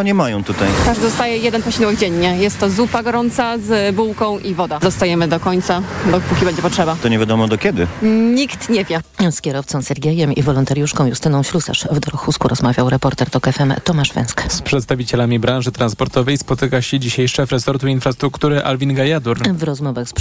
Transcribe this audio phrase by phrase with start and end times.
[0.00, 0.68] panie mają tutaj?
[0.84, 2.36] Każdy dostaje jeden posiłek dziennie.
[2.38, 4.78] Jest to zupa gorąca z bułką i woda.
[4.78, 6.96] Dostajemy do końca, dopóki będzie potrzeba.
[7.02, 7.86] To nie wiadomo do kiedy.
[8.34, 9.00] Nikt nie wie.
[9.30, 14.42] Z kierowcą Sergiejem i wolontariuszką Justyną Ślusarz w Dorchusku rozmawiał reporter TOK FM Tomasz Węsk.
[14.48, 19.38] Z przedstawicielami branży transportowej spotyka się dzisiaj szef resortu infrastruktury Alvin Gajadur.
[19.54, 20.12] W rozmowach z,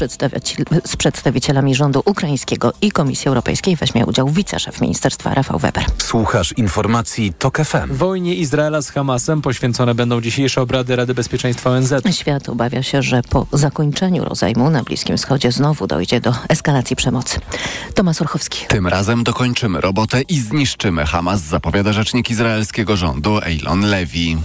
[0.86, 5.86] z przedstawicielami rządu ukraińskiego i Komisji Europejskiej weźmie udział wiceszef ministerstwa Rafał Weber.
[5.98, 7.94] Słuchasz informacji TOK FM.
[7.96, 11.94] Wojnie Izraela z Hamasem poświęcone będą dzisiejsze obrady Rady Bezpieczeństwa ONZ.
[12.12, 17.40] Świat obawia się, że po zakończeniu rozejmu na Bliskim Wschodzie znowu dojdzie do eskalacji przemocy.
[17.94, 18.66] Tomasz Orchowski.
[18.68, 24.38] Tym razem dokończymy robotę i zniszczymy Hamas, zapowiada rzecznik izraelskiego rządu Eilon Levy.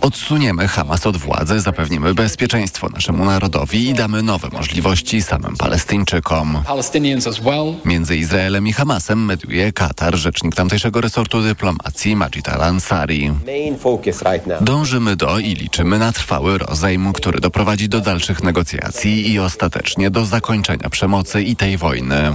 [0.00, 6.58] Odsuniemy Hamas od władzy, zapewnimy bezpieczeństwo naszemu narodowi i damy nowe możliwości samym Palestyńczykom.
[7.84, 13.32] Między Izraelem i Hamasem mediuje Katar, rzecznik tamtejszego resortu dyplomacji Majid Al-Ansari.
[14.60, 20.24] Dążymy do i liczymy na trwały rozejm, który doprowadzi do dalszych negocjacji i ostatecznie do
[20.24, 22.34] zakończenia przemocy i tej wojny.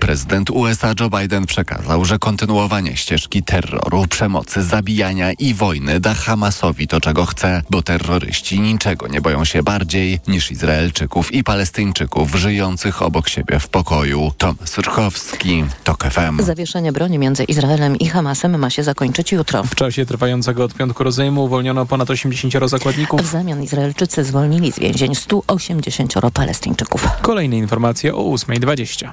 [0.00, 6.88] Prezydent USA Joe Biden przekazał, że kontynuowanie ścieżki terroru, przemocy, zabijania i wojny da Hamasowi
[6.88, 13.02] to, czego chce, bo terroryści niczego nie boją się bardziej niż Izraelczyków i Palestyńczyków żyjących
[13.02, 14.32] obok siebie w pokoju.
[14.38, 16.42] Tomasz Rchowski, TOK FM.
[16.42, 19.62] Zawieszenie broni między Izraelem i Hamasem ma się zakończyć jutro.
[19.64, 23.22] W czasie trwającego od piątku rozejmu uwolniono ponad 80 zakładników.
[23.22, 27.08] W zamian Izraelczycy zwolnili z więzień 180 Palestyńczyków.
[27.22, 29.10] Kolejne informacje o 8.20.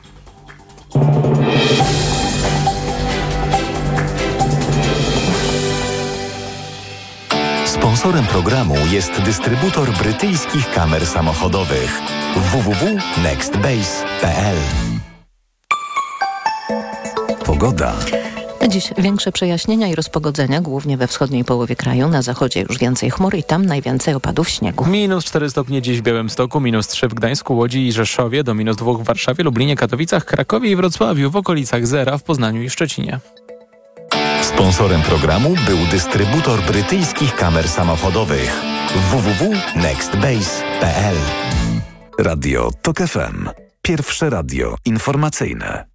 [7.66, 12.02] Sponsorem programu jest dystrybutor brytyjskich kamer samochodowych
[12.36, 14.58] www.nextbase.pl
[17.46, 17.96] Pogoda.
[18.70, 22.08] Dziś większe przejaśnienia i rozpogodzenia, głównie we wschodniej połowie kraju.
[22.08, 24.86] Na zachodzie już więcej chmur i tam najwięcej opadów śniegu.
[24.86, 28.78] Minus 4 stopnie dziś w Białymstoku, minus 3 w Gdańsku, Łodzi i Rzeszowie, do minus
[28.78, 33.20] 2 w Warszawie, Lublinie, Katowicach, Krakowie i Wrocławiu, w okolicach zera w Poznaniu i Szczecinie.
[34.42, 38.62] Sponsorem programu był dystrybutor brytyjskich kamer samochodowych
[39.12, 41.16] www.nextbase.pl
[42.20, 43.50] Radio TOK FM.
[43.82, 45.86] Pierwsze radio informacyjne.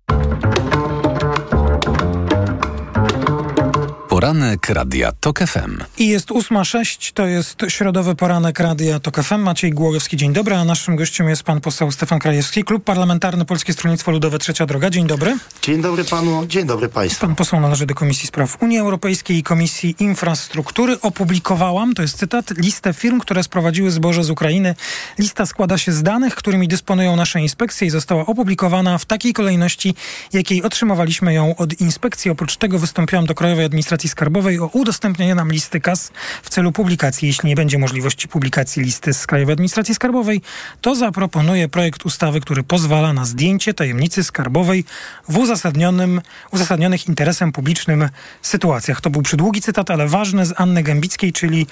[4.21, 5.79] Poranek Radia TOK FM.
[5.99, 9.41] I jest 8.06, to jest środowy poranek Radia TOK FM.
[9.41, 13.73] Maciej Głogowski, dzień dobry, a naszym gościem jest pan poseł Stefan Krajewski, Klub Parlamentarny Polskie
[13.73, 14.91] Stronnictwo Ludowe Trzecia Droga.
[14.91, 15.39] Dzień dobry.
[15.63, 17.27] Dzień dobry panu, dzień dobry państwu.
[17.27, 21.01] Pan poseł należy do Komisji Spraw Unii Europejskiej i Komisji Infrastruktury.
[21.03, 24.75] Opublikowałam, to jest cytat, listę firm, które sprowadziły zboże z Ukrainy.
[25.19, 29.95] Lista składa się z danych, którymi dysponują nasze inspekcje i została opublikowana w takiej kolejności,
[30.33, 32.31] jakiej otrzymywaliśmy ją od inspekcji.
[32.31, 36.13] Oprócz tego wystąpiłam do Krajowej Administracji Skarbowej o udostępnienie nam listy kas
[36.43, 37.29] w celu publikacji.
[37.29, 40.43] Jeśli nie będzie możliwości publikacji listy z Krajowej Administracji Skarbowej,
[40.81, 44.85] to zaproponuję projekt ustawy, który pozwala na zdjęcie tajemnicy skarbowej
[45.29, 46.21] w uzasadnionym,
[46.51, 48.09] uzasadnionych interesem publicznym
[48.43, 49.01] sytuacjach.
[49.01, 51.67] To był przydługi cytat, ale ważny z Anny Gębickiej, czyli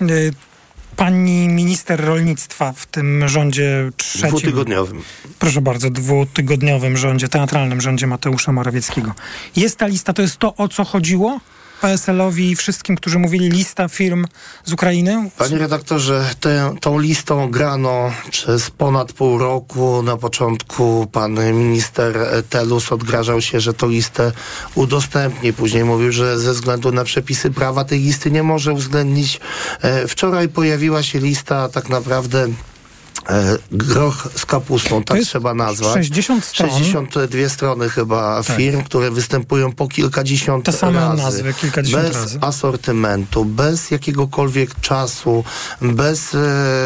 [0.00, 0.32] yy,
[0.96, 4.28] pani minister rolnictwa w tym rządzie trzecim.
[4.28, 5.02] Dwutygodniowym.
[5.38, 9.14] Proszę bardzo, dwutygodniowym rządzie, teatralnym rządzie Mateusza Morawieckiego.
[9.56, 11.40] Jest ta lista, to jest to, o co chodziło?
[11.80, 14.26] PSL-owi i wszystkim, którzy mówili lista firm
[14.64, 15.30] z Ukrainy?
[15.38, 20.02] Panie redaktorze, tę, tą listą grano przez ponad pół roku.
[20.02, 22.18] Na początku pan minister
[22.50, 24.32] Telus odgrażał się, że tą listę
[24.74, 25.52] udostępni.
[25.52, 29.40] Później mówił, że ze względu na przepisy prawa tej listy nie może uwzględnić.
[30.08, 32.73] Wczoraj pojawiła się lista tak naprawdę E,
[33.72, 35.94] groch z kapustą, tak trzeba nazwać.
[35.94, 36.70] 60 stron.
[36.70, 38.56] 62 strony chyba tak.
[38.56, 41.22] firm, które występują po kilkadziesiąt Te same razy.
[41.22, 42.38] nazwy, kilkadziesiąt bez razy.
[42.40, 45.44] asortymentu, bez jakiegokolwiek czasu,
[45.80, 46.38] bez e,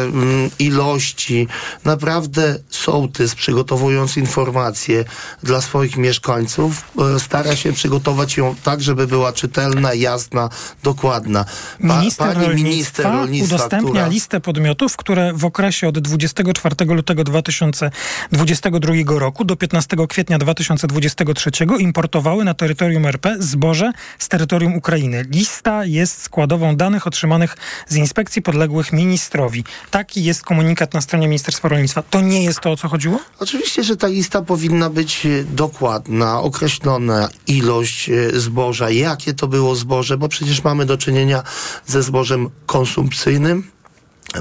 [0.03, 1.47] m, ilości.
[1.85, 5.05] Naprawdę sołtys przygotowując informacje
[5.43, 6.83] dla swoich mieszkańców
[7.15, 10.49] e, stara się przygotować ją tak, żeby była czytelna, jasna,
[10.83, 11.45] dokładna.
[11.87, 14.07] Pa, minister pani minister rolnictwa udostępnia która...
[14.07, 21.51] listę podmiotów, które w okresie od 20 24 lutego 2022 roku do 15 kwietnia 2023
[21.79, 25.25] importowały na terytorium RP zboże z terytorium Ukrainy.
[25.29, 27.57] Lista jest składową danych otrzymanych
[27.87, 29.63] z inspekcji podległych ministrowi.
[29.91, 32.01] Taki jest komunikat na stronie Ministerstwa Rolnictwa.
[32.01, 33.19] To nie jest to, o co chodziło?
[33.39, 40.17] Oczywiście, że ta lista powinna być dokładna, określona ilość e, zboża, jakie to było zboże,
[40.17, 41.43] bo przecież mamy do czynienia
[41.85, 43.63] ze zbożem konsumpcyjnym,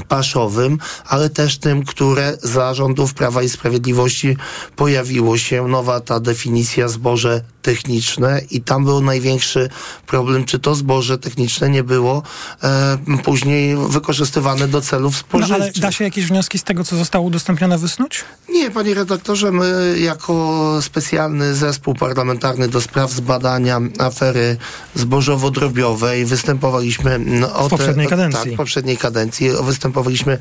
[0.08, 4.36] paszowym, ale też tym, które za rządów Prawa i Sprawiedliwości
[4.76, 5.68] pojawiło się.
[5.68, 7.40] Nowa ta definicja zboże
[7.72, 9.68] techniczne i tam był największy
[10.06, 12.22] problem, czy to zboże techniczne nie było
[12.62, 15.56] e, później wykorzystywane do celów No, spożywczych.
[15.62, 18.24] ale da się jakieś wnioski z tego, co zostało udostępnione wysnuć?
[18.48, 20.34] Nie, panie redaktorze, my jako
[20.82, 24.56] specjalny zespół parlamentarny do spraw zbadania afery
[24.96, 27.20] zbożowo-drobiowej występowaliśmy
[27.54, 28.44] o W poprzedniej te, kadencji.
[28.44, 30.38] Tak, w poprzedniej kadencji występowaliśmy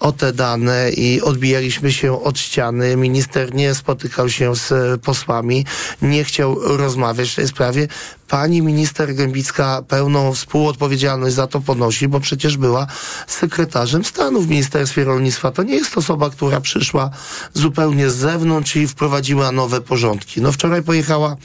[0.00, 2.96] o te dane i odbijaliśmy się od ściany.
[2.96, 5.64] Minister nie spotykał się z posłami,
[6.02, 7.88] nie chciał rozmawiać w tej sprawie.
[8.28, 12.86] Pani minister Gębicka pełną współodpowiedzialność za to ponosi, bo przecież była
[13.26, 15.50] sekretarzem stanu w Ministerstwie Rolnictwa.
[15.50, 17.10] To nie jest osoba, która przyszła
[17.54, 20.42] zupełnie z zewnątrz i wprowadziła nowe porządki.
[20.42, 21.36] No wczoraj pojechała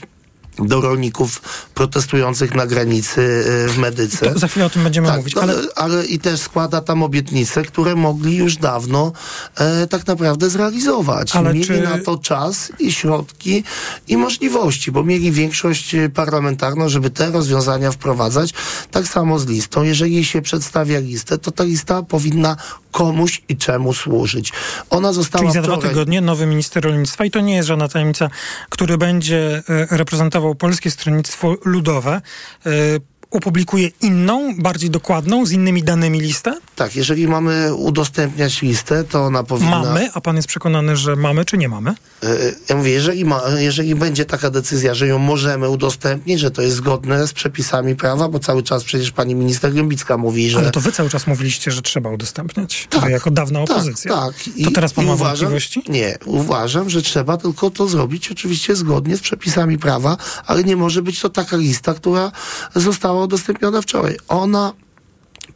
[0.66, 1.42] do rolników
[1.74, 4.32] protestujących na granicy e, w Medyce.
[4.32, 6.06] To za chwilę o tym będziemy Tak, mówić, ale ale...
[6.06, 9.12] i też składa tam obietnice, które mogli już dawno
[9.56, 11.36] e, tak naprawdę zrealizować.
[11.36, 13.64] Ale mieli czy- na to czas i środki
[14.08, 18.54] i możliwości, bo mieli większość e, parlamentarną, żeby te rozwiązania wprowadzać.
[18.90, 19.82] Tak samo z listą.
[19.82, 22.56] Jeżeli się przedstawia listę, to ta lista powinna
[22.92, 24.52] komuś i czemu służyć.
[24.90, 25.90] Ona została Czyli za dwa wczoraj...
[25.90, 28.30] tygodnie nowy minister rolnictwa, i to nie jest żadna tajemnica,
[28.68, 32.20] który będzie e, reprezentował Polskie Stronnictwo Ludowe,
[32.66, 33.00] e,
[33.30, 36.58] opublikuje inną, bardziej dokładną, z innymi danymi listę?
[36.76, 39.70] Tak, jeżeli mamy udostępniać listę, to ona powinna...
[39.82, 41.90] Mamy, a pan jest przekonany, że mamy, czy nie mamy?
[42.22, 42.26] E,
[42.68, 46.76] Ja mówię, jeżeli, ma, jeżeli będzie taka decyzja, że ją możemy udostępnić, że to jest
[46.76, 50.58] zgodne z przepisami prawa, bo cały czas przecież pani minister Gębicka mówi, że...
[50.58, 52.86] Ale to wy cały czas mówiliście, że trzeba udostępniać.
[52.90, 54.14] Tak, wy jako dawna tak, opozycja.
[54.16, 54.34] Tak,
[54.64, 55.82] to teraz pan i ma uważam, wątpliwości?
[55.88, 60.16] Nie, uważam, że trzeba tylko to zrobić oczywiście zgodnie z przepisami prawa,
[60.46, 62.32] ale nie może być to taka lista, która
[62.74, 64.16] została udostępniona wczoraj.
[64.28, 64.72] Ona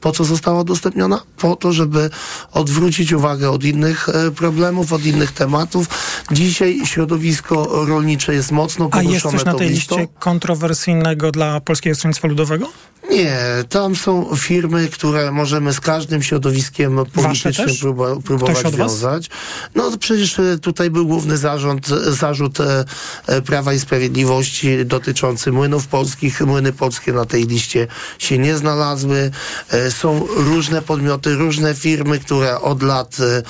[0.00, 1.23] po co została udostępniona?
[1.37, 2.11] Po to, żeby
[2.53, 5.87] odwrócić uwagę od innych e, problemów, od innych tematów.
[6.33, 9.99] Dzisiaj środowisko rolnicze jest mocno A poruszone jest coś na tej listą.
[9.99, 12.69] liście kontrowersyjnego dla Polskiego Stronnictwa Ludowego?
[13.11, 19.31] Nie, tam są firmy, które możemy z każdym środowiskiem politycznym próba, próbować wiązać.
[19.75, 22.85] No przecież e, tutaj był główny zarząd, zarzut e,
[23.27, 26.41] e, Prawa i Sprawiedliwości dotyczący młynów polskich.
[26.41, 27.87] Młyny polskie na tej liście
[28.19, 29.31] się nie znalazły.
[29.87, 33.43] E, Są różne podmioty, różne firmy, które od lat e,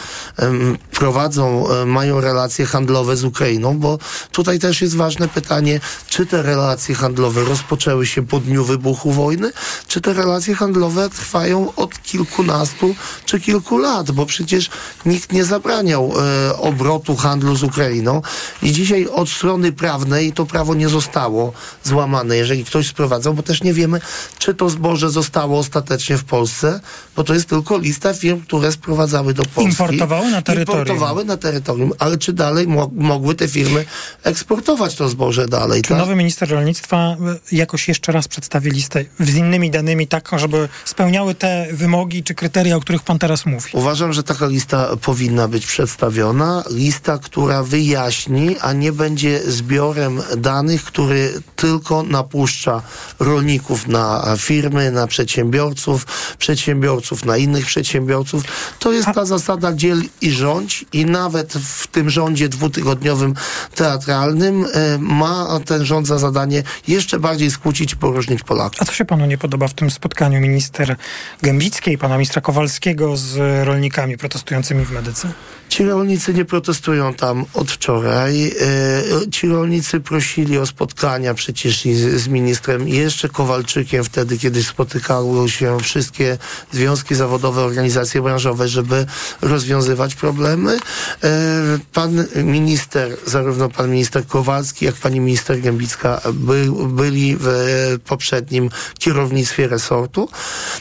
[1.02, 3.98] prowadzą, e, mają relacje handlowe z Ukrainą, bo
[4.32, 9.52] tutaj też jest ważne pytanie, czy te relacje handlowe rozpoczęły się po dniu wybuchu wojny,
[9.88, 12.94] czy te relacje handlowe trwają od kilkunastu
[13.24, 14.70] czy kilku lat, bo przecież
[15.06, 16.12] nikt nie zabraniał
[16.48, 18.22] e, obrotu handlu z Ukrainą
[18.62, 21.52] i dzisiaj od strony prawnej to prawo nie zostało
[21.84, 24.00] złamane, jeżeli ktoś sprowadzał, bo też nie wiemy,
[24.38, 26.80] czy to zboże zostało ostatecznie w Polsce,
[27.16, 29.70] bo to jest tylko lista firm, które sprowadzały do Polski.
[29.70, 30.91] Importowały na terytorium.
[30.92, 33.84] Importowały na terytorium, ale czy dalej mo- mogły te firmy
[34.22, 35.98] eksportować to zboże dalej, Czy tak?
[35.98, 37.16] nowy minister rolnictwa
[37.52, 42.34] y, jakoś jeszcze raz przedstawi listę z innymi danymi, tak, żeby spełniały te wymogi czy
[42.34, 43.70] kryteria, o których pan teraz mówi?
[43.72, 46.64] Uważam, że taka lista powinna być przedstawiona.
[46.70, 52.82] Lista, która wyjaśni, a nie będzie zbiorem danych, który tylko napuszcza
[53.18, 56.06] rolników na firmy, na przedsiębiorców,
[56.38, 58.44] przedsiębiorców na innych przedsiębiorców.
[58.78, 63.34] To jest ta zasada dziel i rządź i nawet w tym rządzie dwutygodniowym
[63.74, 68.82] teatralnym e, ma ten rząd za zadanie jeszcze bardziej skłócić i poróżnić Polaków.
[68.82, 70.96] A co się panu nie podoba w tym spotkaniu minister
[71.42, 73.36] Gębickiej, pana ministra Kowalskiego z
[73.66, 75.32] rolnikami protestującymi w medyce?
[75.72, 78.46] Ci rolnicy nie protestują tam od wczoraj.
[78.46, 85.48] E, Ci rolnicy prosili o spotkania przecież z, z ministrem jeszcze Kowalczykiem wtedy, kiedy spotykały
[85.48, 86.38] się wszystkie
[86.72, 89.06] związki zawodowe, organizacje branżowe, żeby
[89.42, 90.14] rozwiązywać
[90.62, 90.78] problemy.
[91.24, 97.48] E, Pan minister, zarówno pan minister Kowalski, jak pani minister Gębicka by, byli w
[98.06, 100.28] poprzednim kierownictwie resortu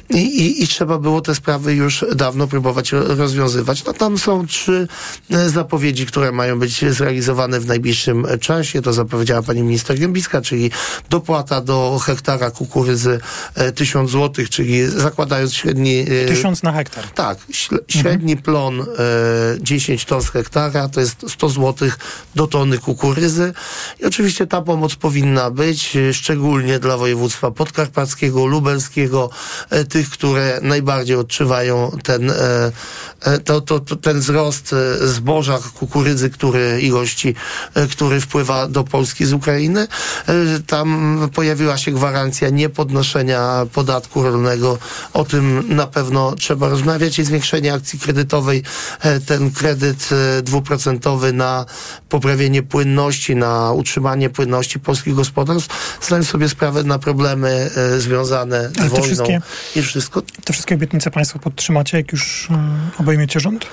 [0.10, 3.86] i, i, i trzeba było te sprawy już dawno próbować ro- rozwiązywać.
[3.86, 4.88] No tam są trzy
[5.32, 8.82] e, zapowiedzi, które mają być zrealizowane w najbliższym e, czasie.
[8.82, 10.72] To zapowiedziała pani minister Gębicka, czyli
[11.10, 13.20] dopłata do hektara kukurydzy
[13.56, 16.00] e, 1000 złotych, czyli zakładając średni...
[16.00, 17.06] e, Tysiąc na hektar.
[17.08, 17.38] tak,
[17.88, 18.86] średni plon e,
[19.72, 21.90] 10 ton z hektara to jest 100 zł
[22.36, 23.54] do tony kukurydzy.
[24.00, 29.30] I oczywiście ta pomoc powinna być, e, szczególnie dla województwa podkarpackiego, lubelskiego,
[29.70, 32.72] e, tych, które najbardziej odczuwają ten, e,
[33.22, 37.36] e, to, to, to, ten wzrost zboża, kukurydzy, który, ilości,
[37.92, 39.88] który wpływa do Polski z Ukrainy.
[40.68, 44.78] Tam pojawiła się gwarancja niepodnoszenia podatku rolnego.
[45.14, 48.64] O tym na pewno trzeba rozmawiać i zwiększenie akcji kredytowej.
[49.26, 51.66] Ten kredyt e, dwuprocentowy na
[52.10, 58.90] poprawienie płynności, na utrzymanie płynności polskich gospodarstw, zdają sobie sprawę na problemy e, związane z
[58.90, 59.42] wojną wszystkie-
[59.76, 60.22] i wszystko.
[60.22, 63.66] Te wszystkie obietnice państwo podtrzymacie, jak już mm, obejmiecie rząd?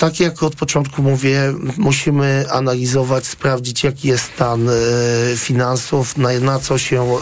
[0.00, 4.72] Tak jak od początku mówię, musimy analizować, sprawdzić jaki jest stan e,
[5.36, 7.16] finansów, na, na co się e,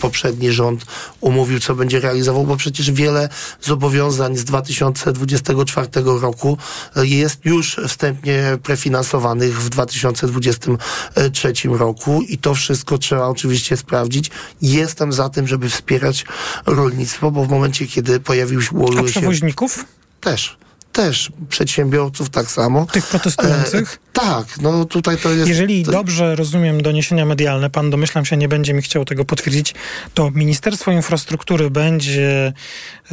[0.00, 0.84] poprzedni rząd
[1.20, 3.28] umówił, co będzie realizował, bo przecież wiele
[3.60, 6.58] zobowiązań z 2024 roku
[6.96, 14.30] e, jest już wstępnie prefinansowanych w 2023 roku i to wszystko trzeba oczywiście sprawdzić.
[14.62, 16.24] Jestem za tym, żeby wspierać
[16.66, 19.84] rolnictwo, bo w momencie, kiedy pojawił się, A przewoźników?
[20.20, 20.65] też.
[20.96, 22.86] Też przedsiębiorców tak samo.
[22.92, 23.94] Tych protestujących?
[23.94, 25.48] E, tak, no tutaj to jest.
[25.48, 29.74] Jeżeli to, dobrze rozumiem doniesienia medialne, pan domyślam się nie będzie mi chciał tego potwierdzić,
[30.14, 32.52] to Ministerstwo Infrastruktury będzie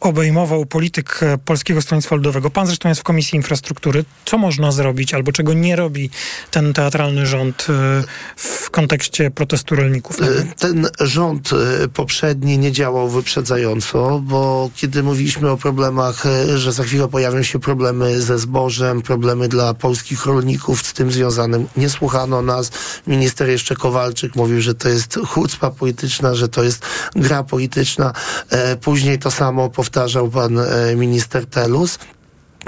[0.00, 2.50] obejmował politykę Polskiego Stronnictwa Ludowego.
[2.50, 4.04] Pan zresztą jest w Komisji Infrastruktury.
[4.24, 6.10] Co można zrobić albo czego nie robi
[6.50, 8.04] ten teatralny rząd e,
[8.36, 10.22] w kontekście protestu rolników?
[10.22, 10.24] e,
[10.58, 11.50] Ten rząd
[11.94, 16.24] poprzedni nie działał wyprzedzająco, bo kiedy mówiliśmy o problemach,
[16.56, 21.66] że za chwilę pojawią się problemy ze zbożem, problemy dla polskich rolników z tym związanym,
[21.76, 22.70] nie słuchano nas.
[23.06, 26.82] Minister jeszcze Kowalczyk mówił, że to jest chucpa polityczna, że to jest
[27.16, 28.12] gra polityczna.
[28.50, 31.98] E, Później to samo powtarzał pan e, minister Telus.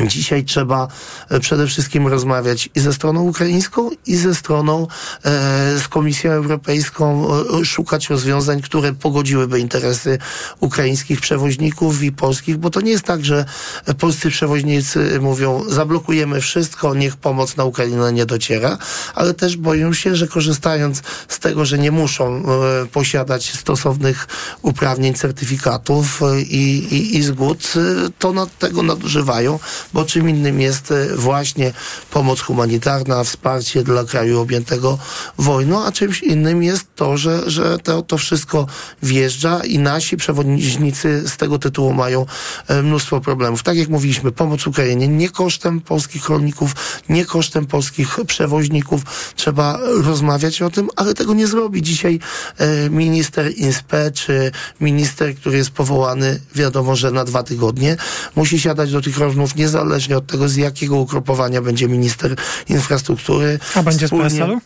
[0.07, 0.89] Dzisiaj trzeba
[1.29, 4.87] e, przede wszystkim rozmawiać i ze stroną ukraińską, i ze stroną
[5.25, 7.29] e, z Komisją Europejską,
[7.61, 10.19] e, szukać rozwiązań, które pogodziłyby interesy
[10.61, 13.45] ukraińskich przewoźników i polskich, bo to nie jest tak, że
[13.87, 18.79] e, polscy przewoźnicy mówią, zablokujemy wszystko, niech pomoc na Ukrainę nie dociera,
[19.15, 24.27] ale też boją się, że korzystając z tego, że nie muszą e, posiadać stosownych
[24.63, 29.59] uprawnień, certyfikatów e, i, i, i zgód, e, to nad tego nadużywają,
[29.93, 31.73] bo czym innym jest e, właśnie
[32.11, 34.99] pomoc humanitarna, wsparcie dla kraju objętego
[35.39, 38.67] wojną, a czymś innym jest to, że, że to, to wszystko
[39.03, 42.27] wjeżdża i nasi przewoźnicy z tego tytułu mają
[42.69, 43.63] e, mnóstwo problemów.
[43.63, 46.75] Tak jak mówiliśmy, pomoc Ukrainie nie kosztem polskich rolników,
[47.09, 49.03] nie kosztem polskich przewoźników.
[49.37, 52.21] Trzeba rozmawiać o tym, ale tego nie zrobi dzisiaj
[52.59, 57.97] e, minister INSPE czy minister, który jest powołany, wiadomo, że na dwa tygodnie,
[58.37, 62.37] musi siadać do tych rozmów niezależnie od tego, z jakiego ugrupowania będzie minister
[62.69, 63.59] infrastruktury.
[63.75, 64.61] A będzie z Wspólnie- PSL-u?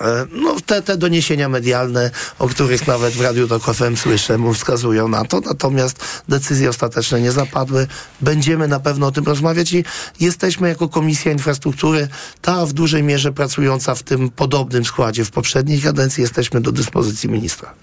[0.00, 4.54] E, No, te, te doniesienia medialne, o których nawet w Radiu Tok FM słyszę, mu
[4.54, 7.86] wskazują na to, natomiast decyzje ostateczne nie zapadły.
[8.20, 9.84] Będziemy na pewno o tym rozmawiać i
[10.20, 12.08] jesteśmy jako Komisja Infrastruktury,
[12.42, 17.28] ta w dużej mierze pracująca w tym podobnym składzie w poprzedniej kadencji, jesteśmy do dyspozycji
[17.28, 17.74] ministra.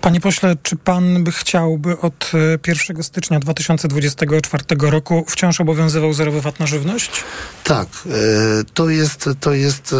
[0.00, 6.40] Panie pośle, czy pan by chciałby od e, 1 stycznia 2024 roku wciąż obowiązywał zerowy
[6.40, 7.10] VAT na żywność?
[7.64, 8.10] Tak, e,
[8.74, 9.96] to jest, to jest e,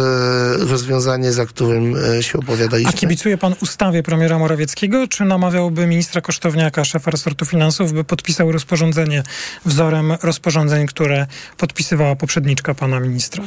[0.65, 2.93] rozwiązanie, za którym e, się A opowiadaliśmy.
[2.93, 9.23] kibicuje pan ustawie premiera Morawieckiego, czy namawiałby ministra Kosztowniaka, szefa resortu finansów, by podpisał rozporządzenie
[9.65, 13.43] wzorem rozporządzeń, które podpisywała poprzedniczka pana ministra?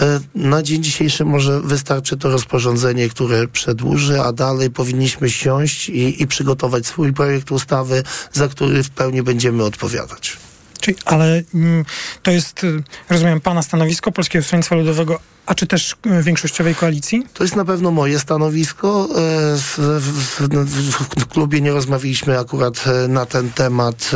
[0.00, 6.22] E, Na dzień dzisiejszy może wystarczy to rozporządzenie, które przedłuży, a dalej powinniśmy siąść i,
[6.22, 10.36] i przygotować swój projekt ustawy, za który w pełni będziemy odpowiadać.
[10.80, 11.84] Czyli, ale mm,
[12.22, 17.26] to jest, y, rozumiem, pana stanowisko Polskiego Stronnictwa Ludowego, a czy też y, większościowej koalicji?
[17.34, 19.08] To jest na pewno moje stanowisko.
[19.10, 24.10] E, z- W, klubie nie rozmawialiśmy akurat e, na ten temat,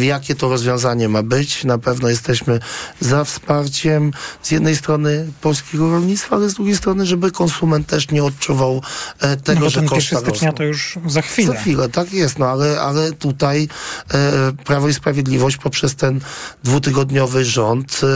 [0.00, 1.64] e, jakie to rozwiązanie ma być.
[1.64, 2.60] Na pewno jesteśmy
[3.00, 4.12] za wsparciem
[4.42, 8.82] z jednej strony polskiego rolnictwa, ale z drugiej strony, żeby konsument też nie odczuwał
[9.20, 11.48] e, No tego, bo że ten 1 koszta stycznia to już za chwilę.
[11.52, 13.68] Za chwilę, tak jest, no ale, ale tutaj
[14.14, 16.20] e, Prawo i Sprawiedliwość poprzez ten
[16.64, 18.06] dwutygodniowy rząd e,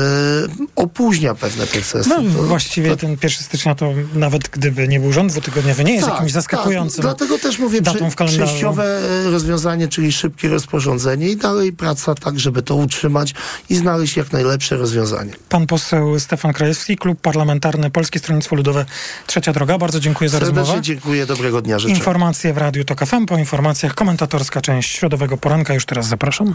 [0.76, 2.08] opóźnia pewne procesy.
[2.08, 6.08] No właściwie to- ten 1 stycznia to nawet gdyby nie był rząd dwutygodniowy, nie jest
[6.08, 6.96] jakimś zaskakującym.
[6.96, 8.46] Tak, dlatego też mówię, datą kalendarzu.
[8.46, 8.84] przejściowe
[9.26, 13.34] e, rozwiązanie, czyli szybkie rozporządzenie i dalej praca tak, żeby to utrzymać
[13.70, 15.32] i znaleźć jak najlepsze rozwiązanie.
[15.48, 18.84] Pan poseł Stefan Krajewski, Klub Parlamentarny Polskie Stronnictwo Ludowe
[19.26, 19.78] Trzecia Droga.
[19.78, 20.82] Bardzo dziękuję za Serdecznie rozmowę.
[20.82, 21.94] dziękuję, dobrego dnia życzę.
[21.94, 23.26] Informacje w Radiu TOK FM.
[23.26, 25.74] Po informacjach komentatorska część środowego poranka.
[25.74, 26.54] Już teraz zapraszam.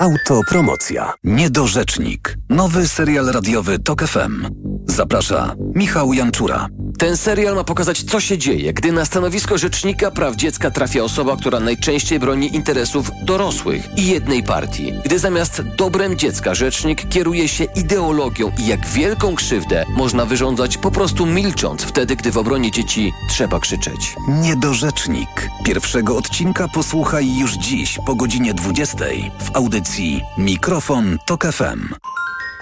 [0.00, 1.12] Autopromocja.
[1.24, 2.36] Niedorzecznik.
[2.48, 4.46] Nowy serial radiowy TOK FM.
[4.86, 6.68] Zaprasza Michał Janczura.
[6.98, 11.36] Ten serial ma pokazać, co się dzieje, gdy na stanowisko rzecznika praw dziecka trafia osoba,
[11.36, 14.92] która najczęściej broni interesów dorosłych i jednej partii.
[15.04, 20.90] Gdy zamiast dobrem dziecka rzecznik kieruje się ideologią i jak wielką krzywdę można wyrządzać po
[20.90, 24.16] prostu milcząc wtedy, gdy w obronie dzieci trzeba krzyczeć.
[24.28, 25.50] Niedorzecznik.
[25.64, 28.98] Pierwszego odcinka posłuchaj już dziś po godzinie 20
[29.40, 29.89] w audycji
[30.38, 31.94] Mikrofon Tok FM.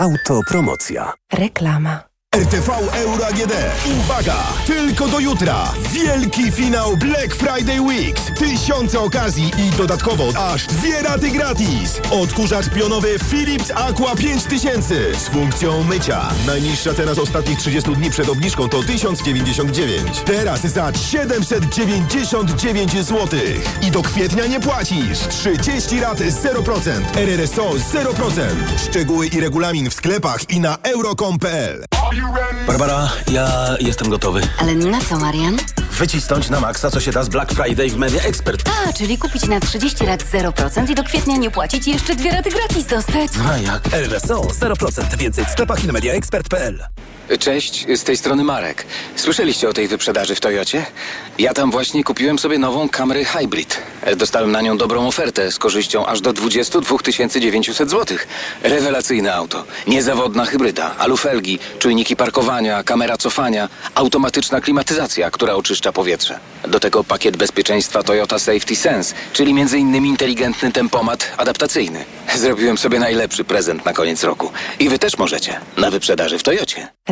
[0.00, 1.12] Autopromocja.
[1.32, 2.07] Reklama.
[2.36, 3.52] RTV Euro AGD.
[4.00, 4.36] Uwaga!
[4.66, 5.72] Tylko do jutra.
[5.92, 8.22] Wielki finał Black Friday Weeks.
[8.38, 12.00] Tysiące okazji i dodatkowo aż dwie raty gratis.
[12.10, 16.22] Odkurzacz pionowy Philips Aqua 5000 z funkcją mycia.
[16.46, 20.20] Najniższa teraz ostatnich 30 dni przed obniżką to 1099.
[20.24, 23.40] Teraz za 799 zł.
[23.82, 25.18] I do kwietnia nie płacisz.
[25.18, 27.16] 30 rat 0%.
[27.16, 28.40] RRSO 0%.
[28.88, 31.84] Szczegóły i regulamin w sklepach i na euro.com.pl.
[32.66, 34.40] Barbara, ja jestem gotowy.
[34.58, 35.56] Ale na co, Marian?
[35.92, 38.68] Wycisnąć na maksa, co się da z Black Friday w Media Expert.
[38.68, 42.30] A, czyli kupić na 30 lat 0% i do kwietnia nie płacić i jeszcze dwie
[42.30, 43.30] raty gratis dostać.
[43.52, 43.88] A jak?
[43.92, 45.16] RSO 0%.
[45.16, 46.84] Więcej w sklepach i na mediaexpert.pl.
[47.36, 48.86] Cześć, z tej strony Marek.
[49.16, 50.86] Słyszeliście o tej wyprzedaży w Toyocie?
[51.38, 53.78] Ja tam właśnie kupiłem sobie nową Camry Hybrid.
[54.16, 56.96] Dostałem na nią dobrą ofertę z korzyścią aż do 22
[57.40, 58.18] 900 zł.
[58.62, 59.64] Rewelacyjne auto.
[59.86, 66.38] Niezawodna hybryda, alufelgi, czujniki parkowania, kamera cofania, automatyczna klimatyzacja, która oczyszcza powietrze.
[66.68, 70.06] Do tego pakiet bezpieczeństwa Toyota Safety Sense, czyli m.in.
[70.06, 72.04] inteligentny tempomat adaptacyjny.
[72.36, 74.50] Zrobiłem sobie najlepszy prezent na koniec roku.
[74.78, 75.60] I wy też możecie.
[75.76, 76.88] Na wyprzedaży w Toyocie.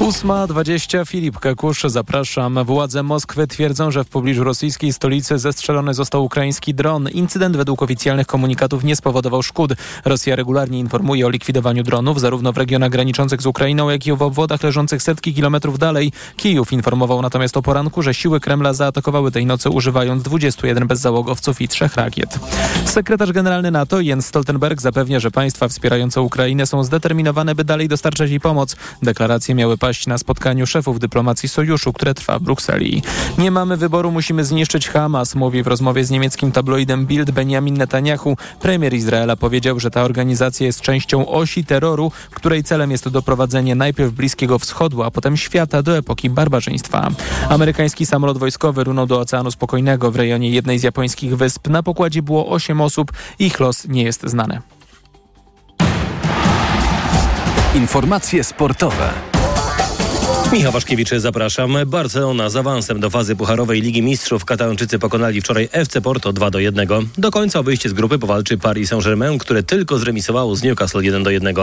[0.00, 2.64] 8.20 Filip Kekusz, zapraszam.
[2.64, 7.08] Władze Moskwy twierdzą, że w pobliżu rosyjskiej stolicy zestrzelony został ukraiński dron.
[7.08, 9.72] Incydent według oficjalnych komunikatów nie spowodował szkód.
[10.04, 14.22] Rosja regularnie informuje o likwidowaniu dronów, zarówno w regionach graniczących z Ukrainą, jak i w
[14.22, 16.12] obwodach leżących setki kilometrów dalej.
[16.36, 21.68] Kijów informował natomiast o poranku, że siły Kremla zaatakowały tej nocy używając 21 bezzałogowców i
[21.68, 22.38] trzech rakiet.
[22.84, 28.30] Sekretarz generalny NATO Jens Stoltenberg zapewnia, że państwa wspierające Ukrainę są zdeterminowane, by dalej dostarczać
[28.30, 28.76] jej pomoc.
[29.02, 33.02] Deklaracje miały paść na spotkaniu szefów dyplomacji sojuszu, które trwa w Brukseli.
[33.38, 38.36] Nie mamy wyboru, musimy zniszczyć Hamas, mówi w rozmowie z niemieckim tabloidem Bild Benjamin Netanyahu.
[38.60, 44.12] Premier Izraela powiedział, że ta organizacja jest częścią osi terroru, której celem jest doprowadzenie najpierw
[44.12, 47.10] Bliskiego Wschodu, a potem świata do epoki barbarzyństwa.
[47.48, 51.68] Amerykański samolot wojskowy runął do Oceanu Spokojnego w rejonie jednej z japońskich wysp.
[51.68, 53.12] Na pokładzie było 8 osób.
[53.38, 54.60] Ich los nie jest znany.
[57.74, 59.10] Informacje sportowe.
[60.52, 61.76] Michał Waszkiewicz, zapraszam.
[61.86, 64.44] Barcelona z awansem do fazy Pucharowej Ligi Mistrzów.
[64.44, 66.88] Katalończycy pokonali wczoraj FC Porto 2 do 1.
[67.18, 71.30] Do końca wyjście z grupy powalczy Paris Saint-Germain, które tylko zremisowało z Newcastle 1 do
[71.30, 71.54] 1.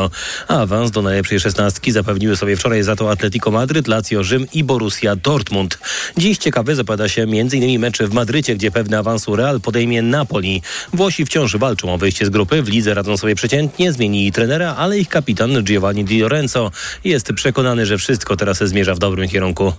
[0.48, 4.64] A awans do najlepszej szesnastki zapewniły sobie wczoraj za to Atletico Madryt, Lazio Rzym i
[4.64, 5.80] Borussia Dortmund.
[6.18, 7.80] Dziś ciekawy zapada się m.in.
[7.80, 10.62] mecz w Madrycie, gdzie pewny awansu Real podejmie Napoli.
[10.94, 12.62] Włosi wciąż walczą o wyjście z grupy.
[12.62, 16.72] W lidze radzą sobie przeciętnie, zmienili trenera, ale ich kapitan Giovanni Di Lorenzo
[17.04, 19.74] jest przekonany, że wszystko teraz zmierza w dobrym kierunku.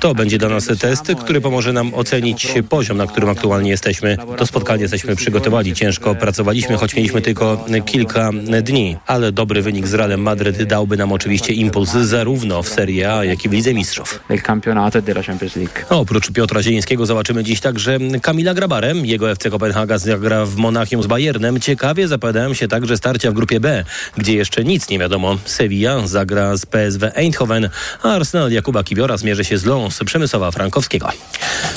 [0.00, 4.16] To będzie dla nas test, który pomoże nam ocenić poziom, na którym aktualnie jesteśmy.
[4.36, 5.74] To spotkanie jesteśmy przygotowali.
[5.74, 8.30] Ciężko pracowaliśmy, choć mieliśmy tylko kilka
[8.62, 13.24] dni, ale dobry wynik z Realem Madryt dałby nam oczywiście impuls zarówno w Serie A,
[13.24, 14.20] jak i w Lidze Mistrzów.
[15.90, 19.06] Oprócz Piotra Zielińskiego zobaczymy dziś także Kamila Grabarem.
[19.06, 21.60] Jego FC Kopenhaga zagra w Monachium z Bayernem.
[21.60, 23.84] Ciekawie zapowiadają się także starcia w grupie B,
[24.16, 25.36] gdzie jeszcze nic nie wiadomo.
[25.44, 27.68] Sevilla zagra z PSW Eindhoven,
[28.02, 31.08] a Arsenal Jakuba Kiwiora zmierzy się z Lons Przemysława Frankowskiego.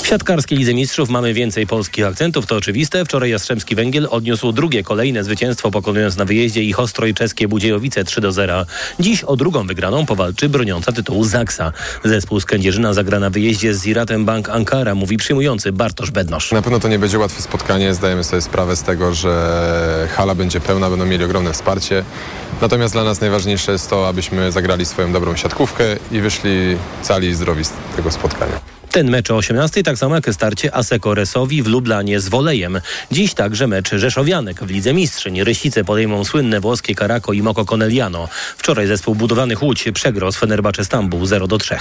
[0.02, 3.04] W siatkarskiej Lidze Mistrzów mamy więcej polskich akcentów, to oczywiste.
[3.04, 8.20] Wczoraj Jastrzębski Węgiel odniósł drugie kolejne zwycięstwo, pokonując na wyjeździe ich Ostroj czeskie Budziejowice 3
[8.20, 8.66] do 0.
[9.00, 11.72] Dziś o drugą wygraną powalczy broniąca tytułu Zaksa.
[12.04, 16.52] Zespół z Kędzierzyna zagra na wyjeździe z Iratem Bank Ankara, mówi przyjmujący Bartosz Bednosz.
[16.52, 17.94] Na pewno to nie będzie łatwe spotkanie.
[17.94, 22.04] Zdajemy sobie sprawę z tego, że hala będzie pełna, będą mieli ogromne wsparcie.
[22.60, 27.34] Natomiast dla nas najważniejsze jest to, abyśmy zagrali swoją dobrą siatkówkę i wyszli cali i
[27.34, 28.71] zdrowi z tego spotkania.
[28.92, 32.80] Ten mecz o 18 tak samo jak starcie Aseko Resowi w Lublanie z Wolejem.
[33.10, 35.44] Dziś także mecz Rzeszowianek w Lidze Mistrzyń.
[35.44, 38.28] Rysice podejmą słynne włoskie Karako i Moko Corneliano.
[38.56, 41.76] Wczoraj zespół budowanych Łódź przegrał z Fenerbahce Stambuł 0 do 3.